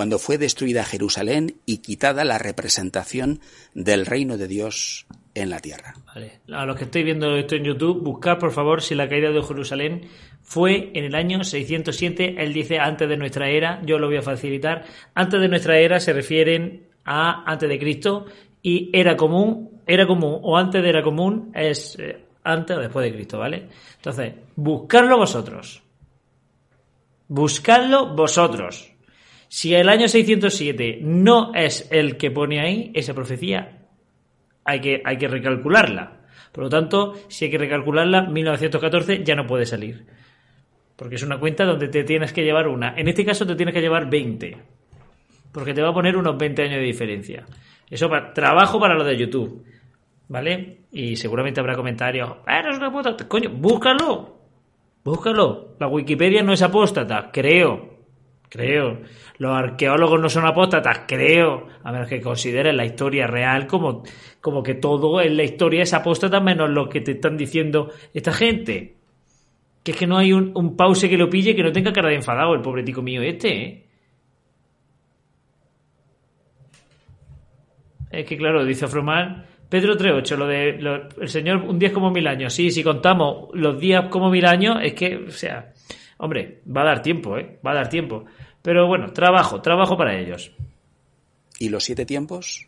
[0.00, 3.40] cuando fue destruida Jerusalén y quitada la representación
[3.74, 5.92] del reino de Dios en la tierra.
[6.06, 6.40] Vale.
[6.50, 9.42] A los que estoy viendo esto en YouTube, buscar por favor si la caída de
[9.42, 10.08] Jerusalén
[10.40, 12.36] fue en el año 607.
[12.38, 14.86] Él dice antes de nuestra era, yo lo voy a facilitar.
[15.12, 18.24] Antes de nuestra era se refieren a antes de Cristo
[18.62, 23.04] y era común, era común o antes de era común es eh, antes o después
[23.04, 23.68] de Cristo, ¿vale?
[23.96, 25.82] Entonces, buscarlo vosotros.
[27.28, 28.89] Buscadlo vosotros.
[29.50, 33.80] Si el año 607 no es el que pone ahí, esa profecía
[34.64, 36.20] hay que, hay que recalcularla.
[36.52, 40.06] Por lo tanto, si hay que recalcularla, 1914 ya no puede salir.
[40.94, 42.94] Porque es una cuenta donde te tienes que llevar una.
[42.96, 44.56] En este caso te tienes que llevar 20.
[45.50, 47.44] Porque te va a poner unos 20 años de diferencia.
[47.90, 49.64] Eso para trabajo para lo de YouTube.
[50.28, 50.82] ¿Vale?
[50.92, 52.36] Y seguramente habrá comentarios.
[52.46, 53.16] ¡Ah, no es una puta!
[53.26, 54.36] Coño, búscalo.
[55.02, 55.74] Búscalo.
[55.80, 57.89] La Wikipedia no es apóstata, creo.
[58.50, 59.02] Creo.
[59.38, 61.68] Los arqueólogos no son apóstatas, creo.
[61.84, 64.02] A menos que consideren la historia real como,
[64.40, 68.32] como que todo en la historia es apóstata menos lo que te están diciendo esta
[68.32, 68.96] gente.
[69.84, 72.08] Que es que no hay un, un pause que lo pille que no tenga cara
[72.08, 73.86] de enfadado el pobre tico mío este, ¿eh?
[78.10, 80.70] Es que claro, dice Afromar, Pedro 3.8, lo de
[81.20, 82.52] el Señor un día es como mil años.
[82.52, 85.72] Sí, si contamos los días como mil años, es que, o sea,
[86.22, 87.58] Hombre, va a dar tiempo, ¿eh?
[87.66, 88.26] Va a dar tiempo.
[88.62, 90.52] Pero bueno, trabajo, trabajo para ellos.
[91.58, 92.66] ¿Y los siete tiempos?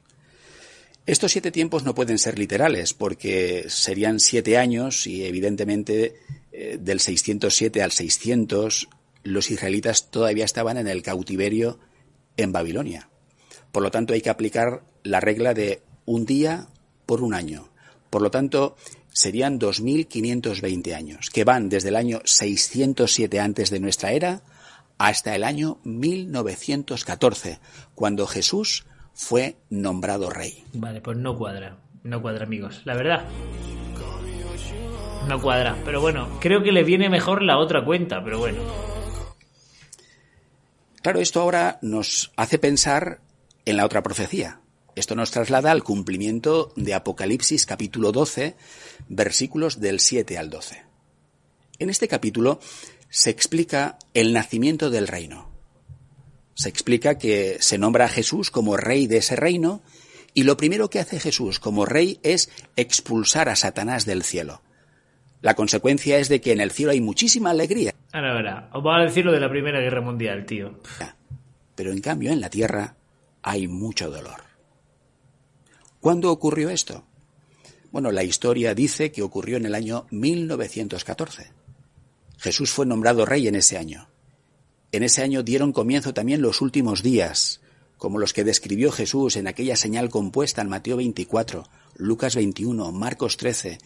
[1.04, 6.20] Estos siete tiempos no pueden ser literales porque serían siete años y evidentemente
[6.52, 8.88] eh, del 607 al 600
[9.24, 11.78] los israelitas todavía estaban en el cautiverio
[12.36, 13.08] en Babilonia.
[13.72, 16.68] Por lo tanto hay que aplicar la regla de un día
[17.06, 17.68] por un año.
[18.10, 18.76] Por lo tanto,
[19.12, 24.42] serían 2.520 años, que van desde el año 607 antes de nuestra era
[24.98, 27.60] hasta el año 1914,
[27.94, 30.64] cuando Jesús fue nombrado rey.
[30.72, 33.24] Vale, pues no cuadra, no cuadra amigos, la verdad.
[35.28, 38.60] No cuadra, pero bueno, creo que le viene mejor la otra cuenta, pero bueno.
[41.00, 43.20] Claro, esto ahora nos hace pensar
[43.64, 44.60] en la otra profecía,
[44.94, 48.56] esto nos traslada al cumplimiento de Apocalipsis capítulo 12,
[49.08, 50.82] versículos del 7 al 12.
[51.78, 52.60] En este capítulo
[53.12, 55.50] se explica el nacimiento del reino.
[56.54, 59.82] Se explica que se nombra a Jesús como rey de ese reino
[60.32, 64.62] y lo primero que hace Jesús como rey es expulsar a Satanás del cielo.
[65.42, 67.94] La consecuencia es de que en el cielo hay muchísima alegría.
[68.14, 70.80] Ahora, ahora, os voy a decir lo de la Primera Guerra Mundial, tío.
[71.74, 72.96] Pero en cambio en la tierra
[73.42, 74.42] hay mucho dolor.
[76.00, 77.04] ¿Cuándo ocurrió esto?
[77.90, 81.61] Bueno, la historia dice que ocurrió en el año 1914.
[82.42, 84.08] Jesús fue nombrado rey en ese año.
[84.90, 87.62] En ese año dieron comienzo también los últimos días,
[87.96, 91.62] como los que describió Jesús en aquella señal compuesta en Mateo 24,
[91.98, 93.78] Lucas 21, Marcos 13.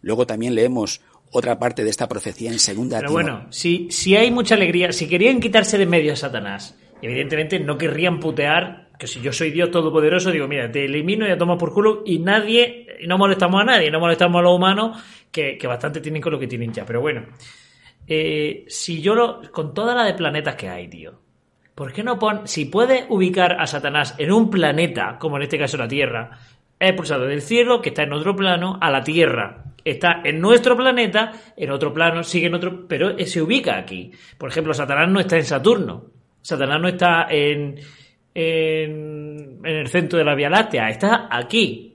[0.00, 4.30] Luego también leemos, otra parte de esta profecía en segunda Pero bueno, si, si hay
[4.30, 9.20] mucha alegría, si querían quitarse de medio a Satanás, evidentemente no querrían putear que si
[9.20, 12.86] yo soy Dios todopoderoso, digo, mira, te elimino y a tomar por culo y nadie,
[12.98, 16.32] y no molestamos a nadie, no molestamos a los humanos, que, que bastante tienen con
[16.32, 16.86] lo que tienen ya.
[16.86, 17.26] Pero bueno,
[18.06, 21.20] eh, si yo lo, con toda la de planetas que hay, tío,
[21.74, 25.58] ¿por qué no pon, si puede ubicar a Satanás en un planeta, como en este
[25.58, 26.38] caso la Tierra,
[26.78, 29.64] es expulsado del cielo, que está en otro plano, a la Tierra.
[29.84, 34.10] Está en nuestro planeta, en otro plano, sigue en otro, pero se ubica aquí.
[34.38, 36.06] Por ejemplo, Satanás no está en Saturno.
[36.40, 37.78] Satanás no está en,
[38.34, 41.93] en, en el centro de la Vía Láctea, está aquí.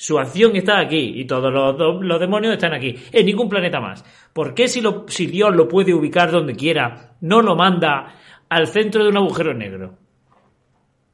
[0.00, 4.02] Su acción está aquí y todos los, demonios están aquí, en ningún planeta más.
[4.32, 4.80] ¿Por qué si,
[5.26, 8.14] Dios lo puede ubicar donde quiera, no lo manda
[8.48, 9.98] al centro de un agujero negro?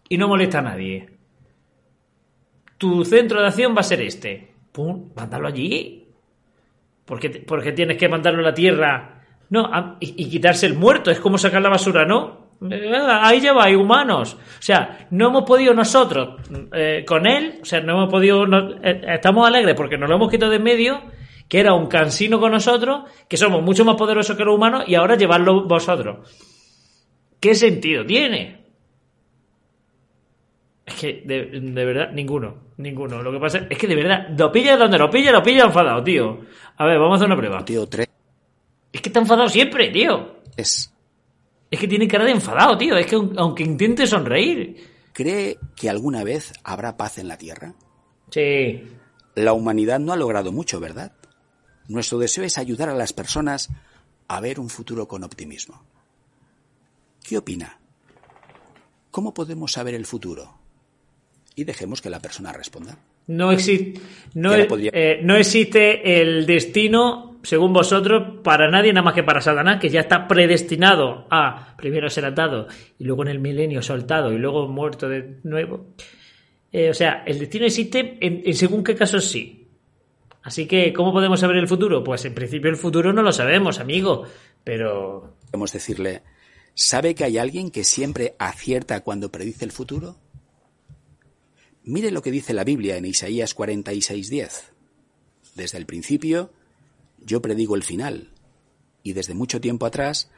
[0.09, 1.05] Y no molesta a nadie.
[2.79, 4.55] Tu centro de acción va a ser este.
[4.70, 6.07] Pum, mándalo allí.
[7.05, 9.25] ¿Por qué, por qué tienes que mandarlo a la Tierra?
[9.51, 12.45] No, y quitarse el muerto, es como sacar la basura, ¿no?
[12.61, 14.35] Ahí ya va, hay humanos.
[14.35, 16.40] O sea, no hemos podido nosotros
[16.73, 18.47] eh, con él, o sea, no hemos podido.
[18.47, 21.03] no- eh, estamos alegres porque nos lo hemos quitado de en medio,
[21.49, 24.95] que era un cansino con nosotros, que somos mucho más poderosos que los humanos, y
[24.95, 26.29] ahora llevarlo vosotros.
[27.40, 28.64] ¿Qué sentido tiene?
[30.87, 32.66] Es que, de, de verdad, ninguno.
[32.79, 33.23] Ninguno.
[33.23, 36.03] Lo que pasa es que, de verdad, lo pilla donde lo pilla, lo pilla enfadado,
[36.03, 36.40] tío.
[36.77, 37.64] A ver, vamos a hacer una prueba.
[37.64, 38.09] Tío 3
[38.92, 40.37] Es que está enfadado siempre, tío.
[40.57, 40.92] es,
[41.70, 42.96] Es que tiene cara de enfadado, tío.
[42.96, 44.94] Es que aun- aunque intente sonreír.
[45.12, 47.74] ¿cree que alguna vez habrá paz en la Tierra?
[48.31, 48.83] Sí.
[49.35, 51.12] La humanidad no ha logrado mucho, ¿verdad?
[51.88, 53.70] Nuestro deseo es ayudar a las personas
[54.29, 55.83] a ver un futuro con optimismo.
[57.26, 57.79] ¿Qué opina?
[59.11, 60.55] ¿Cómo podemos saber el futuro?
[61.55, 62.98] Y dejemos que la persona responda.
[63.29, 63.98] No, exi-
[64.35, 69.22] no, e- podría- eh, no existe el destino, según vosotros, para nadie, nada más que
[69.22, 72.66] para Satanás, que ya está predestinado a primero ser atado
[72.98, 75.94] y luego en el milenio soltado y luego muerto de nuevo.
[76.72, 79.68] Eh, o sea, el destino existe en, en según qué casos sí.
[80.42, 82.02] Así que, ¿cómo podemos saber el futuro?
[82.02, 84.24] Pues en principio el futuro no lo sabemos, amigo.
[84.64, 86.22] Pero Podemos decirle,
[86.74, 90.16] ¿sabe que hay alguien que siempre acierta cuando predice el futuro?
[91.85, 94.72] Mire lo que dice la Biblia en Isaías 46:10.
[95.54, 96.50] Desde el principio,
[97.26, 98.30] yo predigo el final,
[99.02, 100.30] y desde mucho tiempo atrás,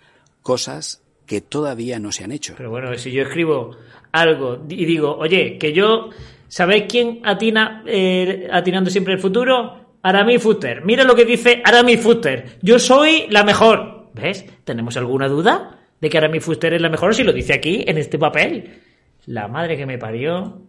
[0.42, 2.54] cosas que todavía no se han hecho.
[2.56, 3.76] Pero bueno, si yo escribo
[4.12, 6.08] algo y digo, oye, que yo,
[6.48, 9.86] ¿sabéis quién atina eh, atinando siempre el futuro?
[10.02, 10.84] Aramis Fuster.
[10.84, 12.58] Mira lo que dice Aramis Fuster.
[12.62, 14.08] Yo soy la mejor.
[14.14, 14.46] ¿Ves?
[14.64, 17.98] ¿Tenemos alguna duda de que Aramis Fuster es la mejor si lo dice aquí, en
[17.98, 18.80] este papel?
[19.26, 20.62] La madre que me parió.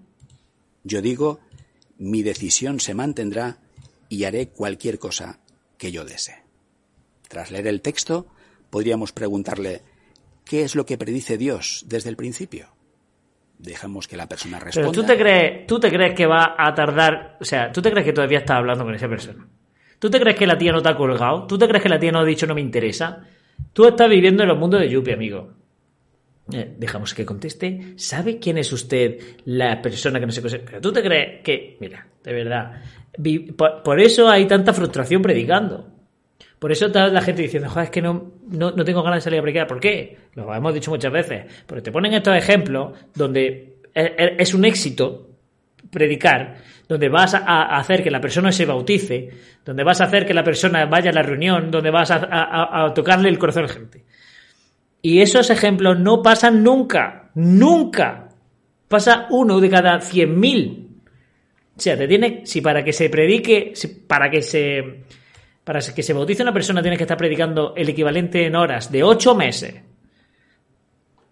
[0.83, 1.39] Yo digo,
[1.97, 3.59] mi decisión se mantendrá
[4.09, 5.39] y haré cualquier cosa
[5.79, 6.43] que yo desee.
[7.27, 8.27] Tras leer el texto,
[8.69, 9.81] podríamos preguntarle,
[10.45, 12.67] ¿qué es lo que predice Dios desde el principio?
[13.57, 14.91] Dejamos que la persona Pero responda.
[14.91, 18.05] tú te crees, tú te crees que va a tardar, o sea, tú te crees
[18.05, 19.47] que todavía estás hablando con esa persona.
[19.97, 21.45] ¿Tú te crees que la tía no te ha colgado?
[21.45, 23.25] ¿Tú te crees que la tía no ha dicho no me interesa?
[23.73, 25.51] Tú estás viviendo en el mundo de Yuppie, amigo.
[26.53, 27.93] Eh, dejamos que conteste.
[27.97, 30.59] ¿Sabe quién es usted la persona que no se conoce?
[30.59, 32.81] Pero tú te crees que, mira, de verdad,
[33.83, 35.87] por, eso hay tanta frustración predicando.
[36.57, 39.21] Por eso está la gente diciendo, joder, es que no, no, no tengo ganas de
[39.21, 39.67] salir a predicar.
[39.67, 40.17] ¿Por qué?
[40.35, 41.45] Lo hemos dicho muchas veces.
[41.65, 45.29] Porque te ponen estos ejemplos donde es, es un éxito
[45.89, 49.29] predicar, donde vas a, hacer que la persona se bautice,
[49.63, 52.85] donde vas a hacer que la persona vaya a la reunión, donde vas a, a-
[52.85, 54.03] a tocarle el corazón a la gente.
[55.01, 58.27] Y esos ejemplos no pasan nunca, nunca.
[58.89, 60.88] Pasa uno de cada cien mil.
[61.79, 63.71] O sea, te tiene, si para que se predique,
[64.05, 65.05] para que se,
[65.63, 69.01] para que se bautice una persona tienes que estar predicando el equivalente en horas de
[69.01, 69.75] ocho meses.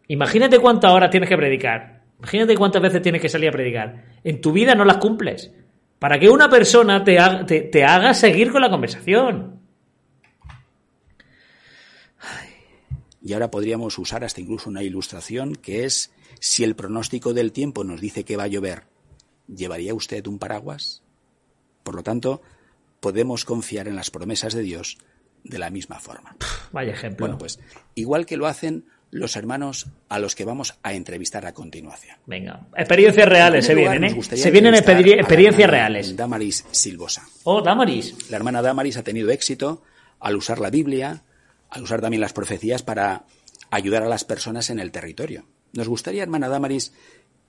[0.08, 2.04] Imagínate cuántas horas tienes que predicar.
[2.20, 4.06] Imagínate cuántas veces tienes que salir a predicar.
[4.24, 5.52] En tu vida no las cumples.
[6.00, 9.60] Para que una persona te, te haga seguir con la conversación.
[13.22, 17.84] Y ahora podríamos usar hasta incluso una ilustración que es, si el pronóstico del tiempo
[17.84, 18.84] nos dice que va a llover,
[19.48, 21.04] ¿llevaría usted un paraguas?
[21.84, 22.42] Por lo tanto,
[23.00, 24.98] podemos confiar en las promesas de Dios
[25.44, 26.36] de la misma forma.
[26.72, 27.26] Vaya ejemplo.
[27.26, 27.60] Bueno, pues
[27.96, 32.18] igual que lo hacen los hermanos a los que vamos a entrevistar a continuación.
[32.26, 34.38] Venga, experiencias reales se primer lugar, vienen, ¿eh?
[34.38, 36.16] Se vienen experiencias reales.
[36.16, 37.24] Damaris Silvosa.
[37.44, 38.30] Oh, Damaris.
[38.30, 39.82] La hermana Damaris ha tenido éxito
[40.20, 41.24] al usar la Biblia,
[41.70, 43.24] al usar también las profecías para
[43.70, 45.46] ayudar a las personas en el territorio.
[45.74, 46.94] Nos gustaría, hermana Damaris,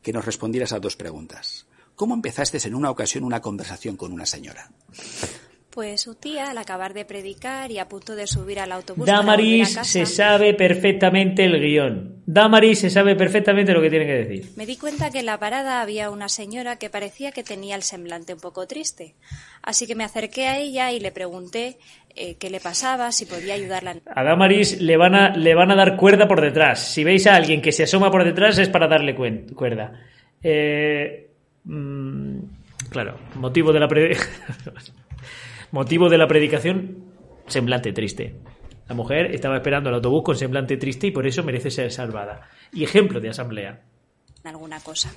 [0.03, 1.67] que nos respondieras a dos preguntas.
[1.99, 4.71] ¿Cómo empezaste en una ocasión una conversación con una señora?
[5.71, 9.05] Pues su tía, al acabar de predicar y a punto de subir al autobús.
[9.05, 12.23] para a Damaris casa, se sabe perfectamente el guion.
[12.25, 14.53] Damaris se sabe perfectamente lo que tiene que decir.
[14.55, 17.83] Me di cuenta que en la parada había una señora que parecía que tenía el
[17.83, 19.17] semblante un poco triste.
[19.61, 21.79] Así que me acerqué a ella y le pregunté
[22.15, 23.97] eh, qué le pasaba, si podía ayudarla.
[24.07, 26.79] A Damaris le van a, le van a dar cuerda por detrás.
[26.79, 30.01] Si veis a alguien que se asoma por detrás es para darle cuerda.
[30.41, 31.28] Eh,
[31.69, 32.39] mm,
[32.91, 33.89] claro, motivo de la
[35.73, 37.05] motivo de la predicación,
[37.47, 38.41] semblante triste.
[38.89, 42.49] La mujer estaba esperando el autobús con semblante triste y por eso merece ser salvada.
[42.73, 43.83] Y ejemplo de asamblea.
[44.45, 45.13] alguna cosa.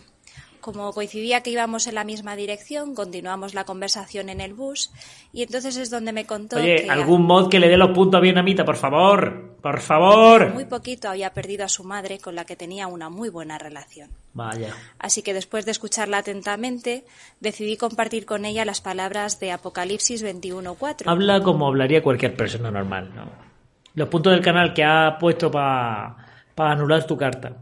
[0.62, 4.91] Como coincidía que íbamos en la misma dirección, continuamos la conversación en el bus
[5.34, 8.19] y entonces es donde me contó Oye, que algún mod que le dé los puntos
[8.19, 9.56] a vietnamita, por favor.
[9.62, 10.54] Por favor.
[10.54, 14.10] muy poquito había perdido a su madre con la que tenía una muy buena relación.
[14.34, 14.74] Vaya.
[14.97, 17.06] Así que después de escucharla atentamente,
[17.39, 21.04] decidí compartir con ella las palabras de Apocalipsis 21.4.
[21.06, 23.52] Habla como hablaría cualquier persona normal, ¿no?
[23.93, 26.15] Los puntos del canal que ha puesto para
[26.56, 27.58] anular tu carta.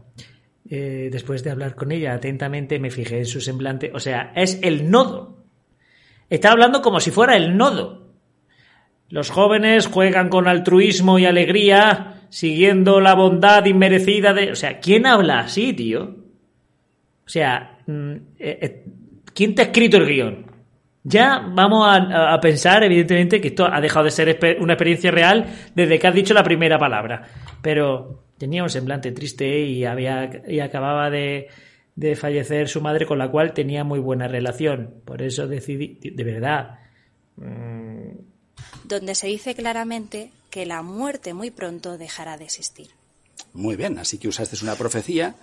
[0.72, 3.90] Eh, después de hablar con ella atentamente, me fijé en su semblante.
[3.92, 5.42] O sea, es el nodo.
[6.28, 8.12] Está hablando como si fuera el nodo.
[9.08, 14.52] Los jóvenes juegan con altruismo y alegría, siguiendo la bondad inmerecida de.
[14.52, 16.14] O sea, ¿quién habla así, tío?
[17.26, 18.84] O sea, mm, eh, eh,
[19.34, 20.46] ¿quién te ha escrito el guion?
[21.02, 25.46] Ya vamos a, a pensar, evidentemente, que esto ha dejado de ser una experiencia real
[25.74, 27.24] desde que has dicho la primera palabra.
[27.60, 31.48] Pero tenía un semblante triste y, había, y acababa de,
[31.94, 35.02] de fallecer su madre, con la cual tenía muy buena relación.
[35.04, 36.78] Por eso decidí, de verdad,
[38.84, 42.88] donde se dice claramente que la muerte muy pronto dejará de existir.
[43.52, 45.34] Muy bien, así que usaste una profecía,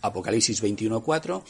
[0.00, 1.42] Apocalipsis 21.4.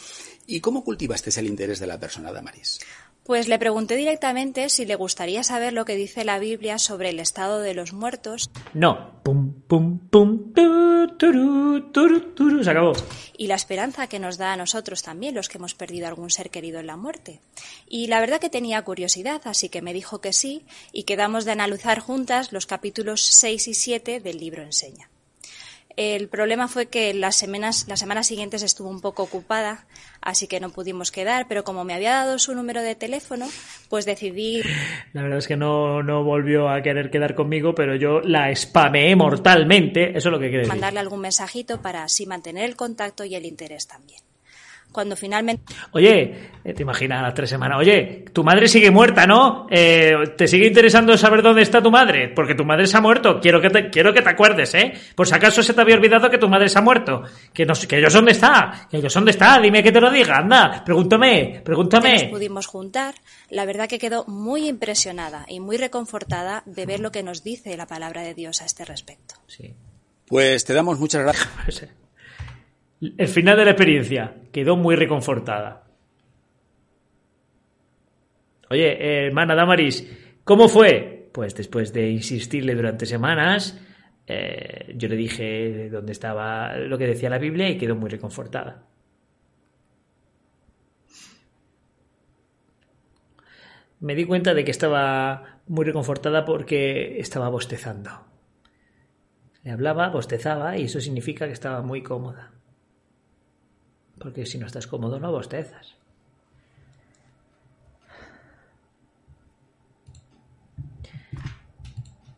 [0.48, 2.80] ¿Y cómo cultivaste el interés de la persona, Damaris?
[3.26, 7.18] Pues le pregunté directamente si le gustaría saber lo que dice la Biblia sobre el
[7.18, 9.16] estado de los muertos no.
[9.22, 12.92] Pum, pum, pum, tu, turu, turu, turu, se acabó.
[13.36, 16.50] y la esperanza que nos da a nosotros también los que hemos perdido algún ser
[16.50, 17.40] querido en la muerte.
[17.88, 21.52] Y la verdad que tenía curiosidad, así que me dijo que sí y quedamos de
[21.52, 25.10] analizar juntas los capítulos 6 y 7 del libro Enseña.
[25.96, 29.86] El problema fue que las semanas, las semanas siguientes estuvo un poco ocupada,
[30.20, 33.46] así que no pudimos quedar, pero como me había dado su número de teléfono,
[33.88, 34.62] pues decidí
[35.14, 39.16] La verdad es que no, no volvió a querer quedar conmigo, pero yo la spameé
[39.16, 40.10] mortalmente.
[40.10, 40.68] Eso es lo que decir.
[40.68, 44.20] mandarle algún mensajito para así mantener el contacto y el interés también.
[44.96, 47.76] Cuando finalmente Oye, eh, te imaginas a las tres semanas.
[47.78, 49.66] Oye, tu madre sigue muerta, ¿no?
[49.70, 52.30] Eh, ¿Te sigue interesando saber dónde está tu madre?
[52.34, 53.38] Porque tu madre se ha muerto.
[53.38, 54.94] Quiero que te, quiero que te acuerdes, ¿eh?
[55.14, 57.24] Por si acaso se te había olvidado que tu madre se ha muerto.
[57.52, 58.88] Que, no, sé- que sé dónde está.
[58.90, 59.60] Que sé dónde está.
[59.60, 60.38] Dime que te lo diga.
[60.38, 62.28] Anda, pregúntame, nos pregúntame.
[62.30, 63.14] pudimos juntar,
[63.50, 67.76] la verdad que quedó muy impresionada y muy reconfortada de ver lo que nos dice
[67.76, 69.34] la palabra de Dios a este respecto.
[69.46, 69.74] Sí.
[70.26, 71.90] Pues te damos muchas gracias.
[73.00, 75.84] El final de la experiencia quedó muy reconfortada.
[78.70, 81.28] Oye, hermana Damaris, ¿cómo fue?
[81.32, 83.78] Pues después de insistirle durante semanas,
[84.26, 88.82] eh, yo le dije dónde estaba lo que decía la Biblia y quedó muy reconfortada.
[94.00, 98.10] Me di cuenta de que estaba muy reconfortada porque estaba bostezando.
[99.62, 102.52] Le hablaba, bostezaba y eso significa que estaba muy cómoda.
[104.18, 105.94] Porque si no estás cómodo no bostezas.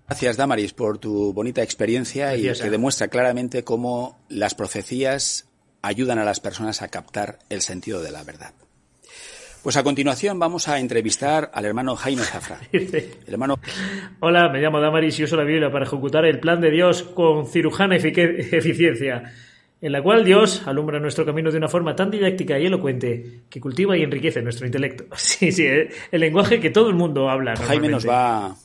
[0.07, 2.63] Gracias, Damaris, por tu bonita experiencia Preciosa.
[2.63, 5.49] y que demuestra claramente cómo las profecías
[5.83, 8.55] ayudan a las personas a captar el sentido de la verdad.
[9.63, 12.59] Pues a continuación vamos a entrevistar al hermano Jaime Zafra.
[12.73, 13.59] El hermano
[14.21, 17.47] Hola, me llamo Damaris y uso la Biblia para ejecutar el plan de Dios con
[17.47, 19.35] cirujana eficiencia,
[19.81, 23.61] en la cual Dios alumbra nuestro camino de una forma tan didáctica y elocuente que
[23.61, 25.05] cultiva y enriquece nuestro intelecto.
[25.17, 27.55] Sí, sí, eh, el lenguaje que todo el mundo habla.
[27.57, 28.57] Jaime nos va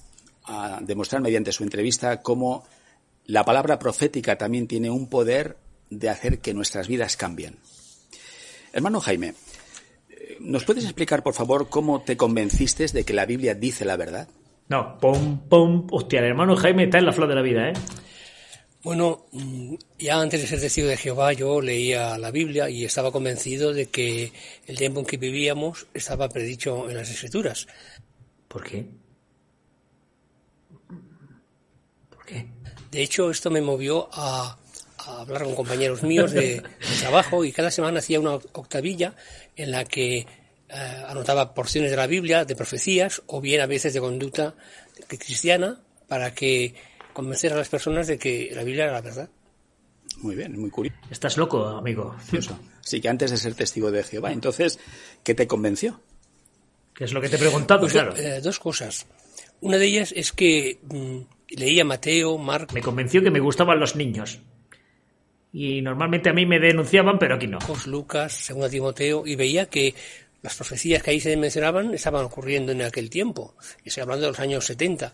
[0.46, 2.66] a demostrar mediante su entrevista cómo
[3.26, 5.58] la palabra profética también tiene un poder
[5.90, 7.58] de hacer que nuestras vidas cambien.
[8.74, 9.36] Hermano Jaime,
[10.10, 13.98] eh, ¿nos puedes explicar, por favor, cómo te convenciste de que la Biblia dice la
[13.98, 14.28] verdad?
[14.68, 15.88] No, pum, pum.
[15.92, 17.74] Hostia, el hermano Jaime está en la flor de la vida, ¿eh?
[18.84, 23.14] Bueno, mm, ya antes de ser testigo de Jehová yo leía la Biblia y estaba
[23.14, 24.34] convencido de que
[24.68, 27.66] el tiempo en que vivíamos estaba predicho en las Escrituras.
[28.50, 28.86] ¿Por qué?
[32.10, 32.46] ¿Por qué?
[32.92, 34.58] De hecho, esto me movió a,
[34.98, 39.16] a hablar con compañeros míos de, de trabajo y cada semana hacía una octavilla
[39.56, 43.94] en la que eh, anotaba porciones de la Biblia, de profecías, o bien a veces
[43.94, 44.56] de conducta
[45.08, 46.76] cristiana, para que
[47.14, 49.30] convencer a las personas de que la Biblia era la verdad.
[50.18, 50.98] Muy bien, muy curioso.
[51.10, 52.16] Estás loco, amigo.
[52.82, 54.80] Sí, que antes de ser testigo de Jehová, entonces,
[55.24, 56.02] ¿qué te convenció?
[56.94, 57.82] ¿Qué es lo que te he preguntado?
[57.82, 58.16] Pues, claro.
[58.16, 59.08] eh, dos cosas.
[59.62, 61.20] Una de ellas es que mm,
[61.58, 64.40] leía Mateo, Marcos, Me convenció que me gustaban los niños.
[65.52, 67.60] Y normalmente a mí me denunciaban, pero aquí no.
[67.86, 69.94] Lucas, Segunda Timoteo, y veía que
[70.42, 73.56] las profecías que ahí se mencionaban estaban ocurriendo en aquel tiempo.
[73.84, 75.14] Y estoy hablando de los años 70.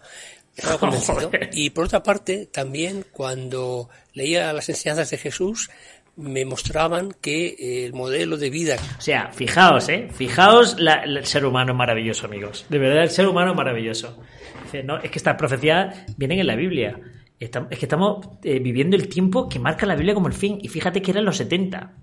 [0.59, 1.15] Estaba convencido.
[1.21, 1.49] Joder.
[1.53, 5.69] Y por otra parte, también cuando leía las enseñanzas de Jesús,
[6.15, 10.09] me mostraban que eh, el modelo de vida O sea, fijaos, ¿eh?
[10.13, 12.65] Fijaos la- la- el ser humano maravilloso, amigos.
[12.69, 14.17] De verdad, el ser humano maravilloso.
[14.65, 16.99] Dice, no, es que estas profecías vienen en la Biblia.
[17.39, 20.59] Es que estamos eh, viviendo el tiempo que marca la Biblia como el fin.
[20.61, 21.93] Y fíjate que eran los 70.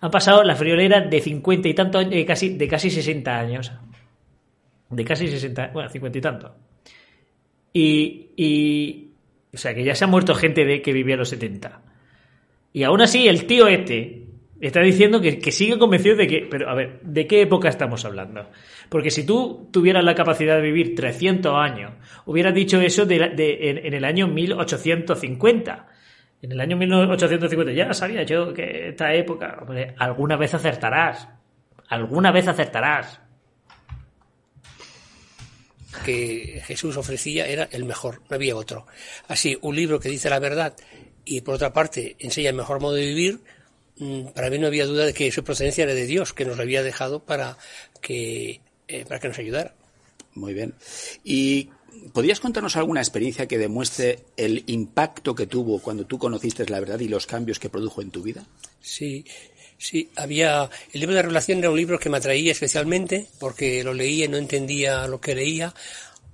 [0.00, 3.70] Han pasado la friolera de 50 y tantos, eh, casi, de casi 60 años.
[4.90, 6.50] De casi 60, bueno, 50 y tantos.
[7.72, 9.08] Y, y,
[9.54, 11.80] o sea, que ya se ha muerto gente de que vivía a los 70.
[12.72, 14.26] Y aún así, el tío este
[14.60, 16.46] está diciendo que, que sigue convencido de que.
[16.50, 18.48] Pero a ver, ¿de qué época estamos hablando?
[18.88, 21.92] Porque si tú tuvieras la capacidad de vivir 300 años,
[22.26, 23.16] hubieras dicho eso de-
[23.70, 25.88] en, en el año 1850.
[26.42, 29.58] En el año 1850 ya sabía yo que esta época.
[29.62, 31.28] hombre, alguna vez acertarás.
[31.88, 33.20] Alguna vez acertarás.
[36.04, 38.86] Que Jesús ofrecía era el mejor, no había otro.
[39.28, 40.74] Así, un libro que dice la verdad
[41.24, 43.40] y por otra parte enseña el mejor modo de vivir,
[43.98, 46.56] mm, para mí no había duda de que su procedencia era de Dios, que nos
[46.56, 47.58] lo había dejado para
[48.00, 49.74] que, eh, para que nos ayudara.
[50.34, 50.74] Muy bien.
[51.24, 51.70] ¿Y
[52.12, 57.00] podrías contarnos alguna experiencia que demuestre el impacto que tuvo cuando tú conociste la verdad
[57.00, 58.46] y los cambios que produjo en tu vida?
[58.80, 59.24] Sí,
[59.82, 60.68] sí, había.
[60.92, 64.28] El libro de Revelación era un libro que me atraía especialmente porque lo leía y
[64.28, 65.74] no entendía lo que leía.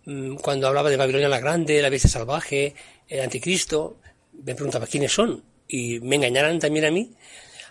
[0.05, 2.74] Mm, Cuando hablaba de Babilonia la Grande, la bestia salvaje,
[3.09, 3.99] el anticristo,
[4.44, 7.11] me preguntaba quiénes son y me engañaran también a mí.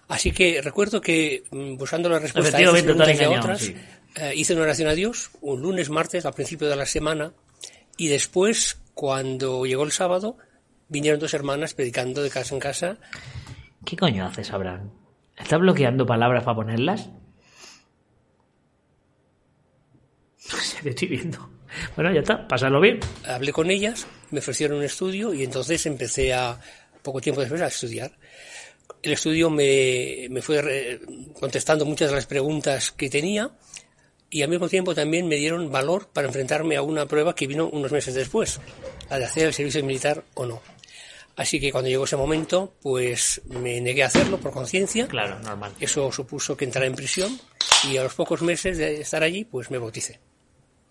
[0.07, 3.75] Así que recuerdo que mm, buscando la respuesta a estas preguntas y a otras, sí.
[4.15, 7.33] eh, hice una oración a Dios un lunes, martes, al principio de la semana,
[7.97, 10.37] y después, cuando llegó el sábado,
[10.87, 12.97] vinieron dos hermanas predicando de casa en casa
[13.87, 14.91] ¿Qué coño haces, Abraham?
[15.37, 17.09] ¿Estás bloqueando palabras para ponerlas?
[20.83, 21.49] Te estoy viendo.
[21.95, 22.99] Bueno, ya está, pásalo bien.
[23.25, 26.59] hablé con ellas, me ofrecieron un estudio y entonces empecé a,
[27.01, 28.11] poco tiempo después, a estudiar.
[29.01, 30.99] El estudio me, me fue
[31.39, 33.51] contestando muchas de las preguntas que tenía
[34.29, 37.69] y al mismo tiempo también me dieron valor para enfrentarme a una prueba que vino
[37.69, 38.59] unos meses después,
[39.09, 40.61] la de hacer el servicio militar o no.
[41.37, 45.07] Así que cuando llegó ese momento, pues me negué a hacerlo por conciencia.
[45.07, 45.71] Claro, normal.
[45.79, 47.39] Eso supuso que entrara en prisión
[47.89, 50.19] y a los pocos meses de estar allí, pues me bauticé.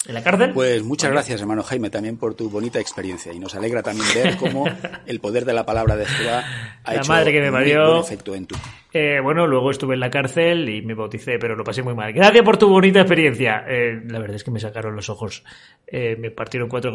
[0.09, 0.53] ¿En la cárcel?
[0.53, 3.33] Pues muchas gracias, hermano Jaime, también por tu bonita experiencia.
[3.33, 4.65] Y nos alegra también ver cómo
[5.07, 6.45] el poder de la palabra de Jehová
[6.85, 8.01] ha La hecho madre que me parió.
[8.01, 8.55] efecto en tu.
[8.93, 12.13] Eh, bueno, luego estuve en la cárcel y me bauticé, pero lo pasé muy mal.
[12.13, 13.65] Gracias por tu bonita experiencia.
[13.69, 15.45] Eh, la verdad es que me sacaron los ojos.
[15.87, 16.93] Eh, me partieron cuatro.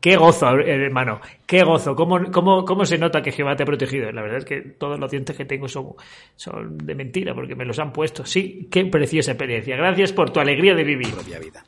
[0.00, 1.20] ¡Qué gozo, eh, hermano!
[1.46, 1.94] ¡Qué gozo!
[1.94, 4.10] ¿Cómo, cómo, ¿Cómo se nota que Jehová te ha protegido?
[4.12, 5.90] La verdad es que todos los dientes que tengo son,
[6.34, 8.24] son de mentira porque me los han puesto.
[8.24, 9.76] Sí, qué preciosa experiencia.
[9.76, 11.10] Gracias por tu alegría de vivir.
[11.14, 11.62] propia vida.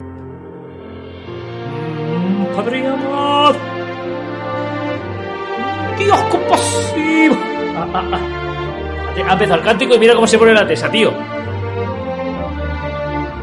[2.56, 3.54] Padre amor.
[5.98, 7.36] Dios compasivo.
[7.76, 8.18] Ah, ah, ah.
[9.28, 11.12] Ha empezado el cántico y mira cómo se pone la tesa, tío.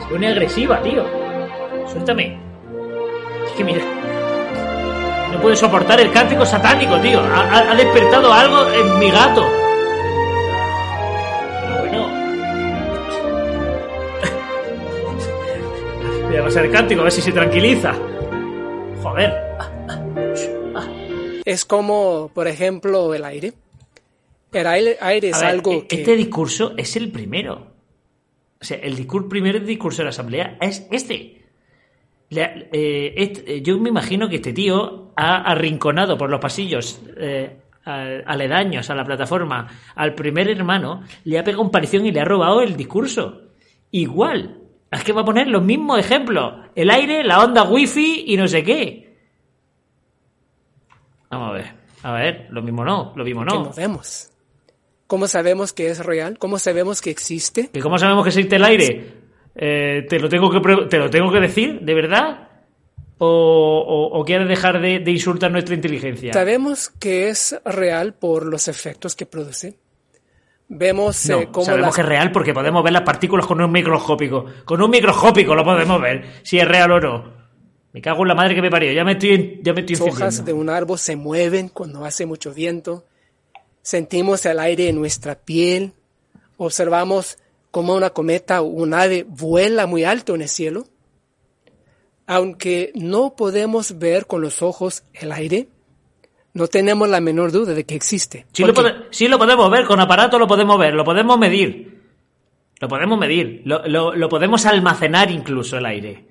[0.02, 1.04] Se pone agresiva, tío.
[1.92, 2.38] Suéltame.
[3.46, 3.84] Es que mira.
[5.34, 7.20] No puede soportar el cántico satánico, tío.
[7.20, 9.46] Ha, ha- ha despertado algo en mi gato.
[11.62, 12.08] Pero bueno.
[16.28, 17.94] Voy a pasar el cántico a ver si se tranquiliza.
[21.46, 23.54] Es como, por ejemplo, el aire.
[24.52, 25.96] El aire, aire es ver, algo e- que...
[25.98, 27.68] Este discurso es el primero.
[28.62, 31.44] O sea, el discurso, primer discurso de la asamblea es este.
[32.32, 37.58] Eh, este- eh, yo me imagino que este tío ha arrinconado por los pasillos eh,
[37.86, 42.26] aledaños a la plataforma al primer hermano, le ha pegado un palición y le ha
[42.26, 43.42] robado el discurso.
[43.92, 44.58] Igual.
[44.92, 46.54] Es que va a poner los mismos ejemplos.
[46.74, 49.05] El aire, la onda wifi y no sé qué.
[51.30, 51.66] Vamos a ver.
[52.04, 53.66] A ver, lo mismo no, lo mismo no.
[53.66, 54.30] no vemos.
[55.08, 56.38] ¿Cómo sabemos que es real?
[56.40, 57.70] ¿Cómo sabemos que existe?
[57.72, 59.14] ¿Que cómo sabemos que existe el aire?
[59.56, 61.80] Eh, ¿te, lo tengo que ¿Te lo tengo que decir?
[61.82, 62.50] ¿De verdad?
[63.18, 66.34] ¿O, o- o quieres dejar de, de insultar nuestra inteligencia?
[66.34, 69.78] Sabemos que es real por los efectos que produce.
[70.68, 73.62] Vemos No, eh, cómo sabemos las- que es real porque podemos ver las partículas con
[73.62, 74.46] un microscópico.
[74.66, 77.45] Con un microscópico lo podemos ver, si es real o no.
[77.96, 78.92] Me cago en la madre que me parió.
[78.92, 82.26] Ya me estoy, ya me estoy las hojas de un árbol se mueven cuando hace
[82.26, 83.06] mucho viento.
[83.84, 85.94] Sentimos el aire en nuestra piel.
[86.58, 87.38] Observamos
[87.72, 90.88] cómo una cometa o un ave vuela muy alto en el cielo.
[92.28, 95.68] Aunque no podemos ver con los ojos el aire,
[96.54, 98.46] no tenemos la menor duda de que existe.
[98.52, 98.74] Sí lo,
[99.12, 102.02] sí podemos ver, con aparato lo podemos ver, lo podemos medir.
[102.82, 106.26] Lo podemos medir, lo, lo- lo podemos almacenar incluso el aire.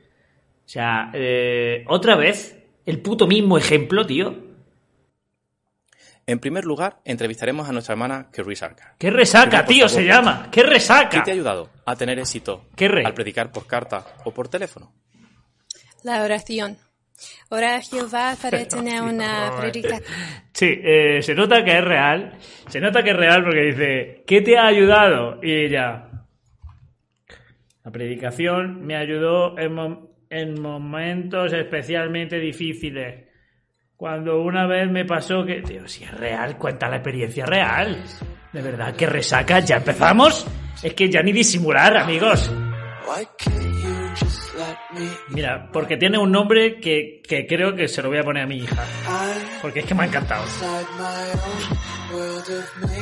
[0.65, 4.35] O sea, eh, otra vez, el puto mismo ejemplo, tío.
[6.27, 8.95] En primer lugar, entrevistaremos a nuestra hermana Kerry Sarkar.
[8.99, 10.03] ¿Qué resaca, tío, favor.
[10.03, 10.49] se llama?
[10.51, 11.23] ¿Qué ¿Qué resaca?
[11.23, 13.05] te ha ayudado a tener éxito ¿Qué re?
[13.05, 14.91] al predicar por carta o por teléfono?
[16.03, 16.79] La oración.
[17.51, 20.03] Ora a Jehová para tener una predicación.
[20.55, 22.39] Sí, eh, se nota que es real.
[22.69, 25.41] Se nota que es real porque dice, ¿qué te ha ayudado?
[25.43, 26.09] Y ella,
[27.83, 29.75] la predicación me ayudó en,
[30.35, 33.24] en momentos especialmente difíciles.
[33.97, 35.62] Cuando una vez me pasó que...
[35.62, 38.03] Tío, si es real, cuenta la experiencia real.
[38.53, 40.45] De verdad, que resaca, ya empezamos.
[40.82, 42.51] Es que ya ni disimular, amigos.
[45.28, 48.47] Mira, porque tiene un nombre que, que creo que se lo voy a poner a
[48.47, 48.84] mi hija.
[49.62, 50.45] Porque es que me ha encantado.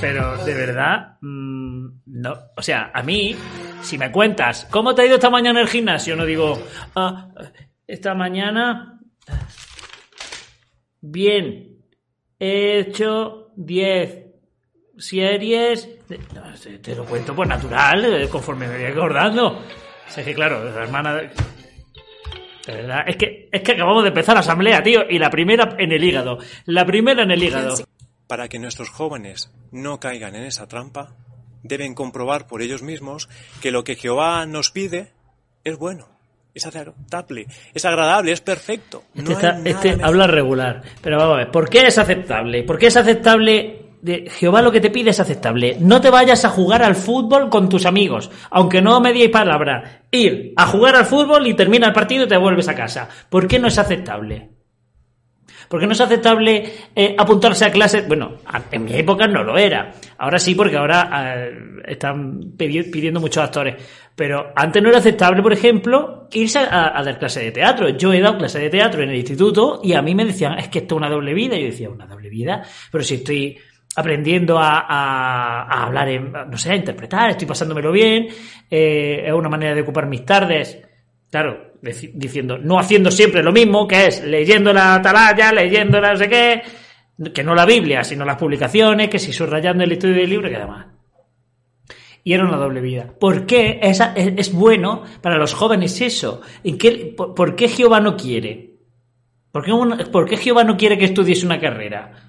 [0.00, 2.34] Pero de verdad, mm, no.
[2.56, 3.36] O sea, a mí,
[3.82, 6.16] si me cuentas, ¿cómo te ha ido esta mañana en el gimnasio?
[6.16, 6.60] No digo,
[6.94, 7.28] ah,
[7.86, 9.00] esta mañana,
[11.00, 11.84] bien,
[12.38, 14.18] he hecho 10
[14.98, 15.88] series.
[16.06, 19.62] te, te lo cuento por natural, eh, conforme me voy acordando.
[20.20, 21.22] O que claro, la hermana.
[22.66, 25.30] De de verdad, es que, es que acabamos de empezar la asamblea, tío, y la
[25.30, 26.38] primera en el hígado.
[26.66, 27.74] La primera en el hígado.
[28.26, 31.14] Para que nuestros jóvenes no caigan en esa trampa,
[31.62, 33.28] deben comprobar por ellos mismos
[33.60, 35.12] que lo que Jehová nos pide
[35.64, 36.08] es bueno,
[36.54, 39.04] es aceptable, es agradable, es perfecto.
[39.14, 40.82] Este, No está- este habla regular.
[41.02, 42.62] Pero vamos a ver, ¿por qué es aceptable?
[42.64, 43.81] ¿Por qué es aceptable?
[44.02, 45.76] De, Jehová lo que te pide es aceptable.
[45.78, 50.02] No te vayas a jugar al fútbol con tus amigos, aunque no me digáis palabra.
[50.10, 53.08] Ir a jugar al fútbol y termina el partido y te vuelves a casa.
[53.30, 54.50] ¿Por qué no es aceptable?
[55.68, 56.64] Porque no es aceptable
[56.96, 58.06] eh, apuntarse a clases.
[58.08, 58.38] Bueno,
[58.72, 59.92] en mi época no lo era.
[60.18, 61.52] Ahora sí, porque ahora eh,
[61.86, 63.76] están pidi- pidiendo muchos actores.
[64.16, 67.88] Pero antes no era aceptable, por ejemplo, irse a, dar clases de teatro.
[67.90, 70.68] Yo he dado clases de teatro en el instituto y a mí me decían, es
[70.68, 71.56] que esto es una doble vida.
[71.56, 72.62] Yo decía, ¿una doble vida?
[72.90, 73.58] Pero si estoy
[73.96, 78.28] aprendiendo a, hablar, en- no sé, a interpretar, estoy pasándomelo bien,
[78.70, 80.80] eh, es una manera de ocupar mis tardes.
[81.30, 81.72] Claro,
[82.14, 86.28] diciendo, no haciendo siempre lo mismo, que es leyendo la atalaya, leyendo la no sé
[86.28, 86.62] qué,
[87.32, 90.56] que no la Biblia, sino las publicaciones, que si subrayando el estudio del libro, que
[90.56, 90.86] además.
[92.24, 93.06] Y era una doble vida.
[93.18, 96.40] ¿Por qué esa- es, es bueno para los jóvenes eso?
[96.62, 98.76] ¿En qué, por, qué Jehová no quiere?
[99.50, 99.72] ¿Por qué,
[100.06, 102.21] por qué Jehová no quiere que estudies una carrera?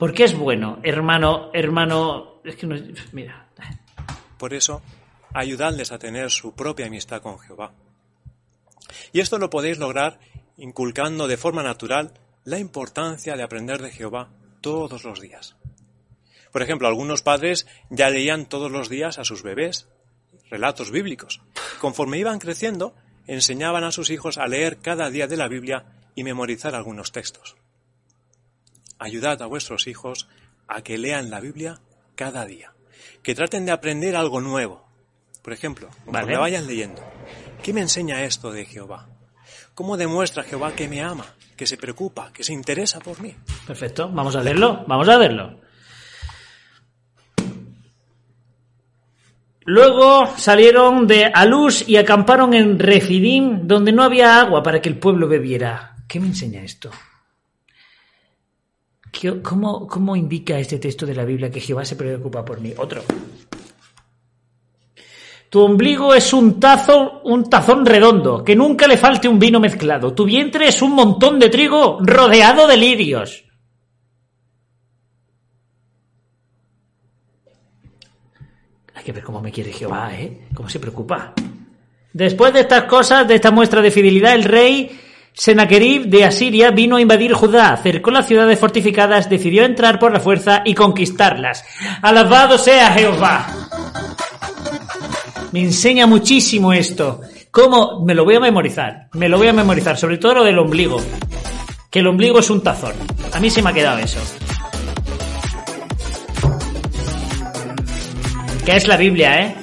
[0.00, 2.40] ¿Por qué es bueno, hermano, hermano?
[2.42, 2.74] Es que no
[3.12, 3.50] Mira.
[4.38, 4.80] Por eso,
[5.34, 7.74] ayudadles a tener su propia amistad con Jehová.
[9.12, 10.18] Y esto lo podéis lograr
[10.56, 14.30] inculcando de forma natural la importancia de aprender de Jehová
[14.62, 15.56] todos los días.
[16.50, 19.86] Por ejemplo, algunos padres ya leían todos los días a sus bebés
[20.48, 21.42] relatos bíblicos.
[21.78, 22.94] Conforme iban creciendo,
[23.26, 25.84] enseñaban a sus hijos a leer cada día de la Biblia
[26.14, 27.59] y memorizar algunos textos.
[29.00, 30.28] Ayudad a vuestros hijos
[30.68, 31.80] a que lean la Biblia
[32.14, 32.74] cada día,
[33.22, 34.86] que traten de aprender algo nuevo.
[35.42, 36.36] Por ejemplo, Vale.
[36.36, 37.02] vayan leyendo,
[37.62, 39.08] ¿qué me enseña esto de Jehová?
[39.74, 41.24] ¿Cómo demuestra Jehová que me ama,
[41.56, 43.34] que se preocupa, que se interesa por mí?
[43.66, 45.58] Perfecto, vamos a verlo, vamos a verlo.
[49.64, 54.98] Luego salieron de Alus y acamparon en Refidim, donde no había agua para que el
[54.98, 55.96] pueblo bebiera.
[56.06, 56.90] ¿Qué me enseña esto?
[59.12, 62.72] ¿Qué- ¿Cómo, cómo indica este texto de la Biblia que Jehová se preocupa por mí?
[62.76, 63.02] Otro.
[65.48, 70.14] Tu ombligo es un tazo, un tazón redondo, que nunca le falte un vino mezclado.
[70.14, 73.44] Tu vientre es un montón de trigo rodeado de lirios.
[78.94, 80.46] Hay que ver cómo me quiere Jehová, ¿eh?
[80.54, 81.32] Cómo se preocupa.
[82.12, 84.90] Después de estas cosas, de esta muestra de fidelidad, el rey
[85.40, 90.20] Senaquerib de Asiria vino a invadir Judá, cercó las ciudades fortificadas, decidió entrar por la
[90.20, 91.64] fuerza y conquistarlas.
[92.02, 93.46] Alabado sea Jehová.
[95.52, 97.22] Me enseña muchísimo esto.
[97.50, 98.04] ¿Cómo?
[98.04, 99.08] Me lo voy a memorizar.
[99.14, 101.00] Me lo voy a memorizar, sobre todo lo del ombligo.
[101.90, 102.92] Que el ombligo es un tazón.
[103.32, 104.20] A mí se me ha quedado eso.
[108.66, 109.56] Que es la Biblia, ¿eh?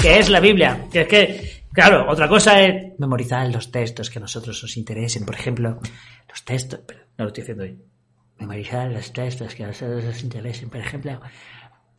[0.00, 0.84] Que es la Biblia.
[0.92, 5.24] Que es que, claro, otra cosa es memorizar los textos que a nosotros nos interesen.
[5.24, 5.78] Por ejemplo,
[6.28, 6.80] los textos...
[6.86, 7.78] Pero no lo estoy haciendo hoy.
[8.38, 10.70] Memorizar los textos que a nosotros nos interesen.
[10.70, 11.20] Por ejemplo,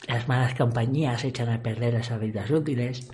[0.07, 3.07] las malas compañías echan a perder las habilidades útiles.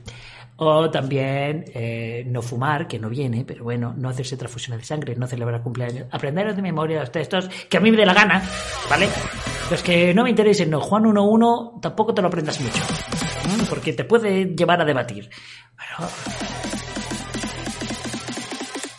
[0.56, 5.16] O también eh, no fumar, que no viene, pero bueno, no hacerse transfusiones de sangre,
[5.16, 8.44] no celebrar cumpleaños, aprender de memoria los textos que a mí me dé la gana,
[8.90, 9.10] ¿vale?
[9.70, 12.84] Los que no me interesen, no, Juan 1.1 tampoco te lo aprendas mucho.
[13.70, 15.30] Porque te puede llevar a debatir.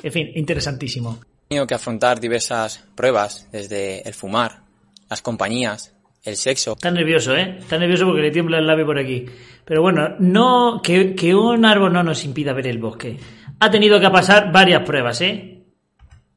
[0.03, 1.19] En fin, interesantísimo.
[1.47, 4.63] He tenido que afrontar diversas pruebas, desde el fumar,
[5.09, 6.73] las compañías, el sexo.
[6.73, 7.57] Está nervioso, ¿eh?
[7.59, 9.27] Está nervioso porque le tiembla el labio por aquí.
[9.65, 13.19] Pero bueno, no que, que un árbol no nos impida ver el bosque.
[13.61, 15.65] Ha tenido que pasar varias pruebas, ¿eh?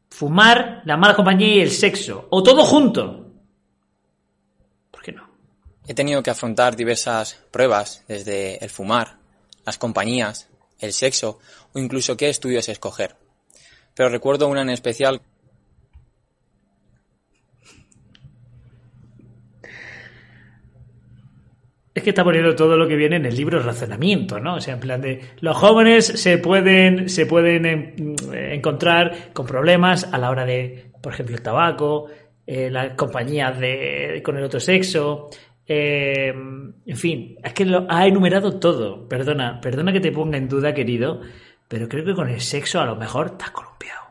[0.09, 2.27] Fumar, la mala compañía y el sexo.
[2.31, 3.26] O todo junto.
[5.87, 9.17] He tenido que afrontar diversas pruebas, desde el fumar,
[9.65, 11.39] las compañías, el sexo
[11.73, 13.15] o incluso qué estudios escoger.
[13.95, 15.21] Pero recuerdo una en especial
[21.93, 24.55] Es que está poniendo todo lo que viene en el libro razonamiento, ¿no?
[24.55, 28.15] O sea, en plan de los jóvenes se pueden, se pueden en-
[28.51, 32.05] encontrar con problemas a la hora de, por ejemplo, el tabaco,
[32.45, 35.31] eh, las compañías de, con el otro sexo,
[35.67, 39.07] eh, en fin, es que lo ha enumerado todo.
[39.07, 41.21] Perdona, perdona que te ponga en duda, querido,
[41.67, 44.05] pero creo que con el sexo a lo mejor estás columpiado.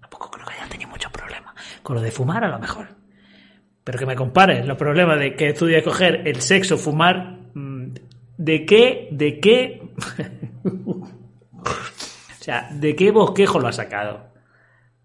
[0.00, 1.54] Tampoco creo que hayas tenido muchos problemas.
[1.82, 2.88] Con lo de fumar a lo mejor.
[3.84, 7.94] Pero que me compares los problemas de que estudia escoger el sexo, fumar, mm,
[8.38, 9.82] ¿de qué, de qué?
[10.64, 11.08] o
[12.38, 14.31] sea, ¿de qué bosquejo lo ha sacado?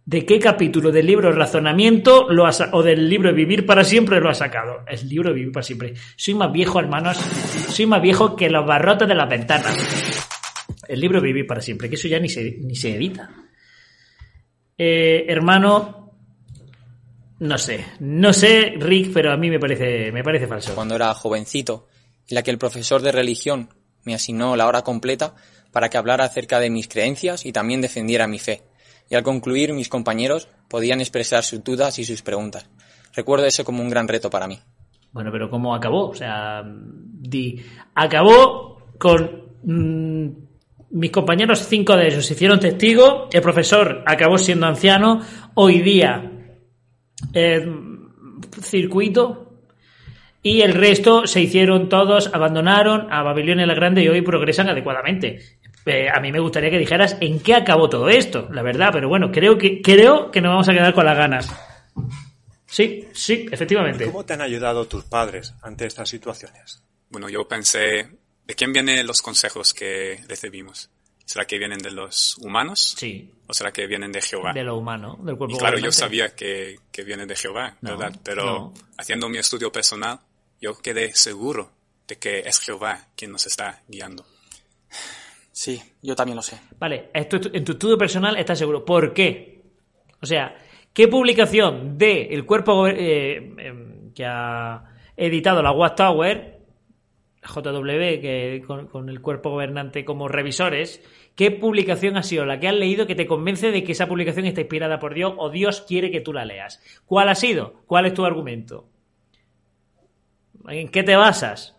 [0.07, 4.21] ¿De qué capítulo del libro Razonamiento lo ha sa- o del libro Vivir para siempre
[4.21, 4.85] lo ha sacado?
[4.87, 5.95] El libro Vivir para siempre.
[6.15, 7.17] Soy más viejo, hermanos.
[7.17, 9.75] Soy más viejo que los barrotes de las ventanas.
[10.87, 13.29] El libro Vivir para siempre, que eso ya ni se, ni se edita.
[14.77, 16.13] Eh, hermano,
[17.39, 20.73] no sé, no sé, Rick, pero a mí me parece, me parece falso.
[20.73, 21.87] cuando era jovencito,
[22.29, 23.73] en la que el profesor de religión
[24.05, 25.35] me asignó la hora completa
[25.73, 28.63] para que hablara acerca de mis creencias y también defendiera mi fe.
[29.09, 32.69] Y al concluir, mis compañeros podían expresar sus dudas y sus preguntas.
[33.15, 34.59] Recuerdo eso como un gran reto para mí.
[35.11, 36.09] Bueno, pero ¿cómo acabó?
[36.09, 37.61] O sea, di,
[37.95, 40.27] acabó con mm,
[40.91, 45.21] mis compañeros, cinco de ellos se hicieron testigos, el profesor acabó siendo anciano,
[45.55, 46.31] hoy día
[48.61, 49.47] circuito
[50.41, 55.39] y el resto se hicieron todos, abandonaron a Babilonia la Grande y hoy progresan adecuadamente.
[55.87, 59.07] Eh, a mí me gustaría que dijeras en qué acabó todo esto, la verdad, pero
[59.09, 61.49] bueno, creo que creo que nos vamos a quedar con las ganas.
[62.65, 64.05] Sí, sí, efectivamente.
[64.05, 66.83] ¿Cómo te han ayudado tus padres ante estas situaciones?
[67.09, 68.09] Bueno, yo pensé,
[68.45, 70.89] ¿de quién vienen los consejos que recibimos?
[71.25, 72.95] ¿Será que vienen de los humanos?
[72.97, 73.31] Sí.
[73.47, 74.53] ¿O será que vienen de Jehová?
[74.53, 77.97] De lo humano, del cuerpo Y claro, yo sabía que, que vienen de Jehová, No,
[77.97, 78.19] ¿verdad?
[78.23, 78.73] Pero no.
[78.97, 80.19] haciendo mi estudio personal,
[80.61, 81.71] yo quedé seguro
[82.07, 84.25] de que es Jehová quien nos está guiando.
[85.57, 86.61] Sí, yo también lo sé.
[86.77, 88.85] Vale, esto, en tu estudio personal estás seguro.
[88.85, 89.63] ¿Por qué?
[90.21, 90.55] O sea,
[90.93, 94.83] ¿qué publicación de el cuerpo eh, em, que ha
[95.15, 96.59] editado la Watchtower,
[97.41, 101.01] JW, que con, con el cuerpo gobernante como revisores,
[101.33, 104.45] qué publicación ha sido la que has leído que te convence de que esa publicación
[104.45, 106.83] está inspirada por Dios o Dios quiere que tú la leas?
[107.07, 107.81] ¿Cuál ha sido?
[107.87, 108.87] ¿Cuál es tu argumento?
[110.67, 111.75] ¿En qué te basas?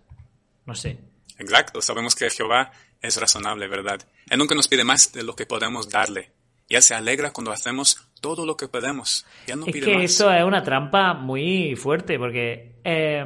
[0.67, 0.99] No sé.
[1.39, 4.01] Exacto, sabemos que Jehová es razonable, ¿verdad?
[4.29, 6.33] Él nunca nos pide más de lo que podemos darle.
[6.69, 9.25] Y Él se alegra cuando hacemos todo lo que podemos.
[9.47, 10.05] Y Él no es pide que más.
[10.05, 13.25] eso es una trampa muy fuerte porque eh,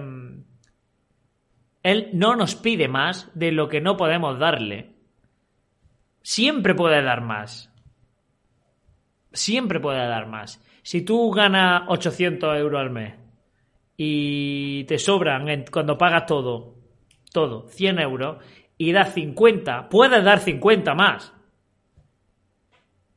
[1.83, 4.93] él no nos pide más de lo que no podemos darle.
[6.23, 7.70] Siempre puede dar más.
[9.33, 10.62] Siempre puede dar más.
[10.83, 13.14] Si tú ganas 800 euros al mes
[13.97, 16.77] y te sobran cuando pagas todo,
[17.33, 18.45] todo, 100 euros,
[18.83, 21.33] y das 50, puedes dar 50 más.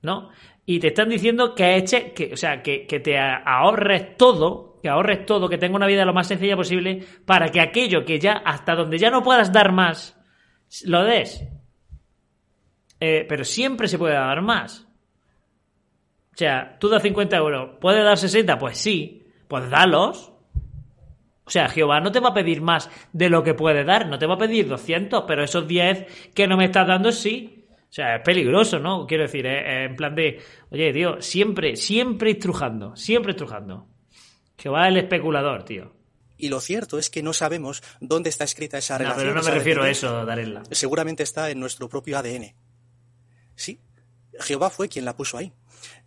[0.05, 0.29] ¿no?
[0.63, 4.89] Y te están diciendo que eche, que, o sea, que, que te ahorres todo, que
[4.89, 8.33] ahorres todo, que tenga una vida lo más sencilla posible, para que aquello que ya,
[8.33, 10.15] hasta donde ya no puedas dar más,
[10.85, 11.43] lo des.
[12.99, 14.87] Eh, pero siempre se puede dar más.
[16.33, 18.59] O sea, tú das 50 euros, ¿puedes dar 60?
[18.59, 20.31] Pues sí, pues dalos.
[21.45, 24.17] O sea, Jehová no te va a pedir más de lo que puede dar, no
[24.17, 27.67] te va a pedir 200, pero esos 10 que no me estás dando sí.
[27.87, 29.05] O sea, es peligroso, ¿no?
[29.07, 30.41] Quiero decir, eh, en plan de,
[30.71, 33.87] oye, tío, siempre, siempre estrujando, siempre estrujando.
[34.57, 35.93] Jehová es el especulador, tío.
[36.37, 39.23] Y lo cierto es que no sabemos dónde está escrita esa No, relación.
[39.27, 40.63] pero no me refiero a eso, Darela.
[40.71, 42.53] Seguramente está en nuestro propio ADN.
[43.55, 43.79] Sí,
[44.41, 45.53] Jehová fue quien la puso ahí.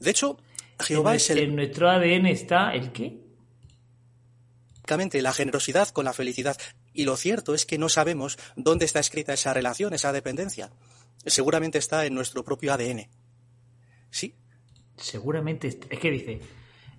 [0.00, 0.36] De hecho,
[0.80, 3.20] Jehová en, es el en nuestro ADN está el qué?
[5.22, 6.56] La generosidad con la felicidad.
[6.92, 10.70] Y lo cierto es que no sabemos dónde está escrita esa relación, esa dependencia.
[11.24, 13.08] Seguramente está en nuestro propio ADN.
[14.10, 14.34] Sí,
[14.98, 16.40] Seguramente es que dice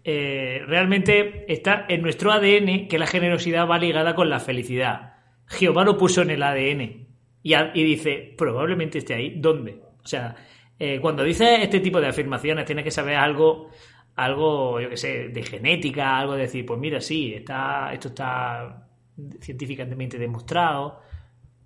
[0.03, 5.13] eh, realmente está en nuestro ADN que la generosidad va ligada con la felicidad.
[5.45, 7.07] Jehová lo puso en el ADN
[7.43, 9.33] y, y dice probablemente esté ahí.
[9.37, 9.81] ¿Dónde?
[10.01, 10.35] O sea,
[10.79, 13.69] eh, cuando dice este tipo de afirmaciones tienes que saber algo,
[14.23, 18.87] algo, yo qué sé, de genética, algo de decir, pues mira, sí, está, esto está
[19.41, 21.01] científicamente demostrado,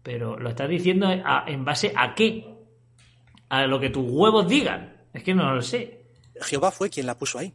[0.01, 2.53] pero lo estás diciendo a- en base a qué?
[3.49, 5.01] A lo que tus huevos digan.
[5.13, 6.05] Es que no lo sé.
[6.41, 7.53] Jehová fue quien la puso ahí.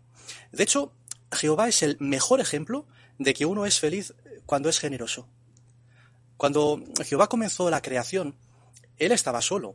[0.52, 0.92] De hecho,
[1.32, 2.86] Jehová es el mejor ejemplo
[3.18, 4.14] de que uno es feliz
[4.46, 5.28] cuando es generoso.
[6.36, 8.36] Cuando Jehová comenzó la creación,
[8.96, 9.74] él estaba solo.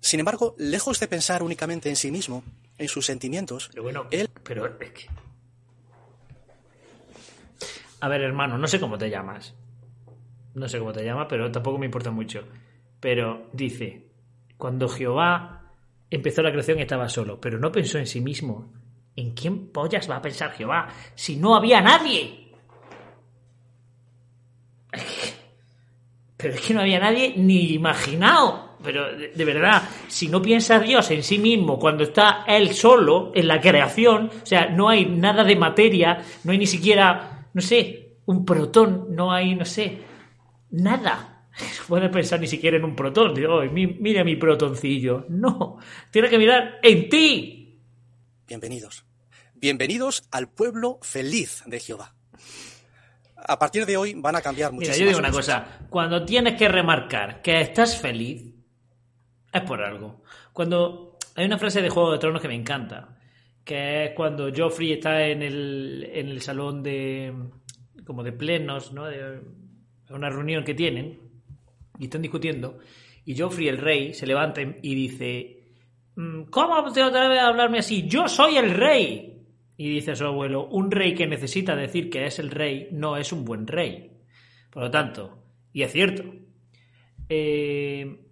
[0.00, 2.42] Sin embargo, lejos de pensar únicamente en sí mismo,
[2.80, 5.06] en sus sentimientos, Pero bueno, él pero es que...
[8.00, 9.54] A ver, hermano, no sé cómo te llamas.
[10.54, 12.42] No sé cómo te llamas, pero tampoco me importa mucho.
[12.98, 14.08] Pero dice,
[14.56, 15.70] cuando Jehová
[16.08, 18.72] empezó la creación estaba solo, pero no pensó en sí mismo.
[19.14, 22.54] ¿En quién pollas va a pensar Jehová si no había nadie?
[26.38, 28.69] Pero es que no había nadie ni imaginado.
[28.82, 33.30] Pero de, de verdad, si no piensa Dios en sí mismo cuando está Él solo
[33.34, 37.60] en la creación, o sea, no hay nada de materia, no hay ni siquiera, no
[37.60, 39.98] sé, un protón, no hay, no sé,
[40.70, 41.26] nada.
[41.60, 43.34] No puede pensar ni siquiera en un protón.
[43.34, 45.26] Digo, "Ay, mi- mira mi protoncillo.
[45.28, 45.78] No,
[46.10, 47.80] tiene que mirar en ti.
[48.46, 49.04] Bienvenidos.
[49.56, 52.14] Bienvenidos al pueblo feliz de Jehová.
[53.36, 55.62] A partir de hoy van a cambiar Mira, muchísimas yo digo una cosas.
[55.64, 55.86] cosa.
[55.90, 58.54] Cuando tienes que remarcar que estás feliz,
[59.52, 60.22] es por algo.
[60.52, 63.16] Cuando hay una frase de Juego de Tronos que me encanta,
[63.64, 67.32] que es cuando Joffrey está en el, en el salón de
[68.04, 69.06] como de plenos, ¿no?
[69.06, 69.40] De
[70.10, 71.18] una reunión que tienen
[71.98, 72.78] y están discutiendo
[73.24, 75.62] y Joffrey el rey se levanta y dice
[76.16, 78.06] "Mm, ¿Cómo te atreves a hablarme así?
[78.08, 79.26] Yo soy el rey.
[79.76, 83.16] Y dice a su abuelo, un rey que necesita decir que es el rey no
[83.16, 84.10] es un buen rey.
[84.68, 85.42] Por lo tanto,
[85.72, 86.24] y es cierto,
[87.28, 88.29] eh,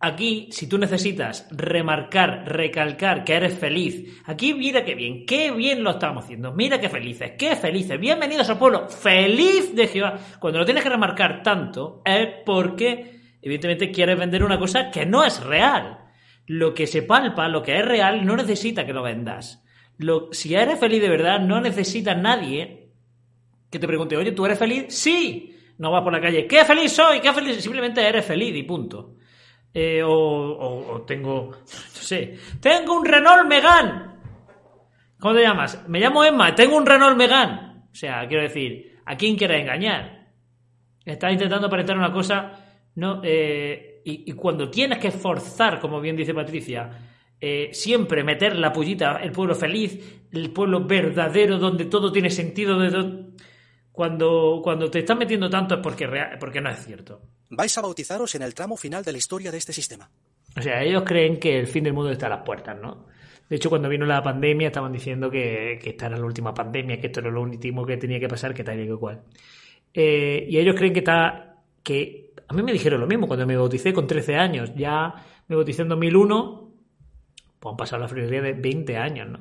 [0.00, 5.82] aquí, si tú necesitas remarcar, recalcar que eres feliz, aquí mira qué bien, qué bien
[5.82, 10.18] lo estamos haciendo, mira qué felices, qué felices, bienvenidos al pueblo feliz de Jehová.
[10.38, 15.24] Cuando lo tienes que remarcar tanto es porque, evidentemente, quieres vender una cosa que no
[15.24, 15.98] es real.
[16.46, 19.64] Lo que se palpa, lo que es real, no necesita que lo vendas.
[19.98, 22.90] Lo- si eres feliz de verdad, no necesita nadie
[23.70, 24.84] que te pregunte, oye, ¿tú eres feliz?
[24.88, 25.52] Sí.
[25.78, 27.20] No vas por la calle, ¿qué feliz soy?
[27.20, 27.56] ¿Qué feliz?
[27.60, 29.15] Simplemente eres feliz y punto.
[29.78, 34.06] Eh, o, o- o tengo, no sé, tengo un Renault Megane.
[35.20, 35.86] ¿Cómo te llamas?
[35.86, 37.82] Me llamo Emma, tengo un Renault Megane.
[37.92, 40.28] O sea, quiero decir, ¿a quién quieres engañar?
[41.04, 42.52] Estás intentando aparentar una cosa,
[42.94, 46.90] no, eh, y, cuando tienes que forzar, como bien dice Patricia,
[47.38, 52.78] eh, siempre meter la pullita, el pueblo feliz, el pueblo verdadero, donde todo tiene sentido,
[53.92, 56.08] cuando, cuando te estás metiendo tanto es porque,
[56.40, 57.20] porque no es cierto.
[57.50, 60.10] Vais a bautizaros en el tramo final de la historia de este sistema.
[60.56, 63.06] O sea, ellos creen que el fin del mundo está a las puertas, ¿no?
[63.48, 67.00] De hecho, cuando vino la pandemia estaban diciendo que, que esta era la última pandemia,
[67.00, 69.22] que esto era lo último que tenía que pasar, que tal y que cual.
[69.94, 71.62] Eh, y ellos creen que está...
[71.82, 74.72] que A mí me dijeron lo mismo cuando me bauticé con 13 años.
[74.74, 75.14] Ya
[75.46, 76.72] me bauticé en 2001,
[77.60, 79.40] pues han pasado la friolera de 20 años, ¿no?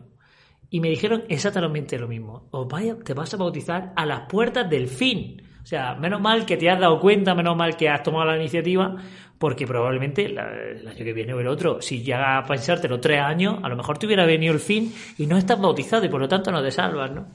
[0.70, 2.48] Y me dijeron exactamente lo mismo.
[2.52, 5.42] Os vaya, te vas a bautizar a las puertas del fin.
[5.66, 8.38] O sea, menos mal que te has dado cuenta, menos mal que has tomado la
[8.38, 8.98] iniciativa,
[9.40, 13.20] porque probablemente la- el año que viene o el otro, si llega a pensártelo tres
[13.20, 16.22] años, a lo mejor te hubiera venido el fin y no estás bautizado y por
[16.22, 17.28] lo tanto no te salvas, ¿no?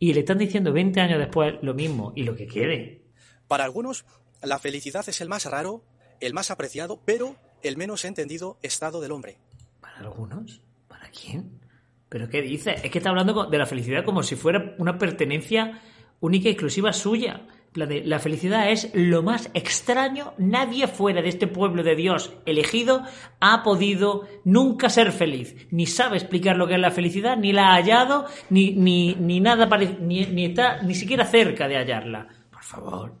[0.00, 3.02] Y le están diciendo 20 años después lo mismo y lo que quiere.
[3.46, 4.04] Para algunos,
[4.42, 5.84] la felicidad es el más raro,
[6.20, 9.38] el más apreciado, pero el menos entendido estado del hombre.
[9.80, 10.60] ¿Para algunos?
[10.88, 11.60] ¿Para quién?
[12.08, 12.72] ¿Pero qué dice?
[12.82, 15.80] Es que está hablando de la felicidad como si fuera una pertenencia
[16.18, 17.46] única y exclusiva suya.
[17.74, 20.34] De, La felicidad es lo más extraño.
[20.38, 23.02] Nadie fuera de este pueblo de Dios elegido
[23.40, 25.68] ha podido nunca ser feliz.
[25.70, 29.40] Ni sabe explicar lo que es la felicidad, ni la ha hallado, ni, ni, ni
[29.40, 29.66] nada
[30.00, 32.26] ni, ni está ni siquiera cerca de hallarla.
[32.50, 33.14] Por favor.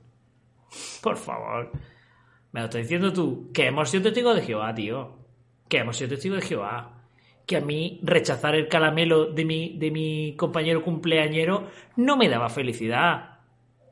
[1.00, 1.72] Por favor.
[2.52, 3.50] Me lo estás diciendo tú.
[3.52, 5.18] Que hemos sido testigos de Jehová, tío.
[5.68, 7.04] Que hemos sido testigos de Jehová.
[7.46, 12.48] Que a mí rechazar el caramelo de mi, de mi compañero cumpleañero no me daba
[12.48, 13.29] felicidad.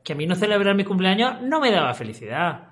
[0.03, 2.69] Que a mí no celebrar mi cumpleaños no me daba felicidad.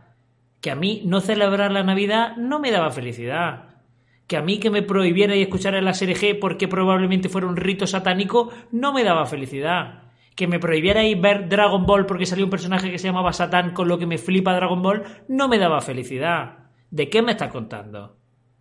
[0.62, 3.82] Que a mí no celebrar la Navidad no me daba felicidad.
[4.28, 7.88] Que a mí que me prohibiera y escuchar la G porque probablemente fuera un rito
[7.88, 10.04] satánico no me daba felicidad.
[10.36, 13.74] Que me prohibiera ir ver Dragon Ball porque salió un personaje que se llamaba Satán
[13.74, 16.68] con lo que me flipa Dragon Ball no me daba felicidad.
[16.90, 18.18] ¿De qué me estás contando?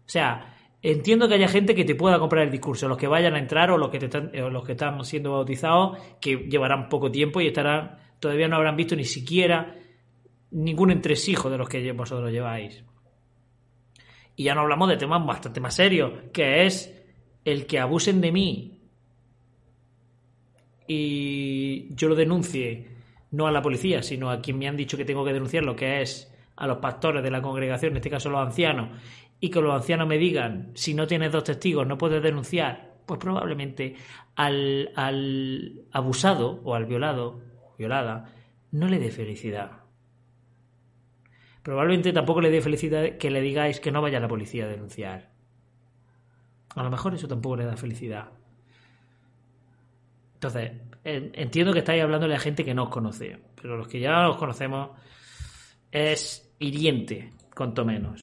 [0.07, 3.35] O sea, entiendo que haya gente que te pueda comprar el discurso, los que vayan
[3.35, 7.11] a entrar o los que, están, o los que están siendo bautizados, que llevarán poco
[7.11, 9.77] tiempo y estarán, todavía no habrán visto ni siquiera
[10.51, 12.85] ningún entresijo de los que vosotros lleváis.
[14.37, 16.93] Y ya no hablamos de temas bastante más serios, que es
[17.45, 18.77] el que abusen de mí
[20.87, 22.89] y yo lo denuncie,
[23.31, 25.75] no a la policía, sino a quien me han dicho que tengo que denunciar, lo
[25.75, 28.91] que es a los pastores de la congregación, en este caso los ancianos,
[29.41, 33.21] y que los ancianos me digan, si no tienes dos testigos no puedes denunciar, pues
[33.21, 33.95] probablemente
[34.37, 37.41] al, al abusado o al violado,
[37.77, 38.33] violada,
[38.73, 39.73] no le dé felicidad.
[41.63, 44.69] Probablemente tampoco le dé felicidad que le digáis que no vaya a la policía a
[44.69, 45.31] denunciar.
[46.77, 48.29] A lo mejor eso tampoco le da felicidad.
[50.35, 50.73] Entonces,
[51.03, 54.37] entiendo que estáis hablándole a gente que no os conoce, pero los que ya os
[54.37, 54.91] conocemos
[55.91, 58.15] es hiriente, cuanto menos.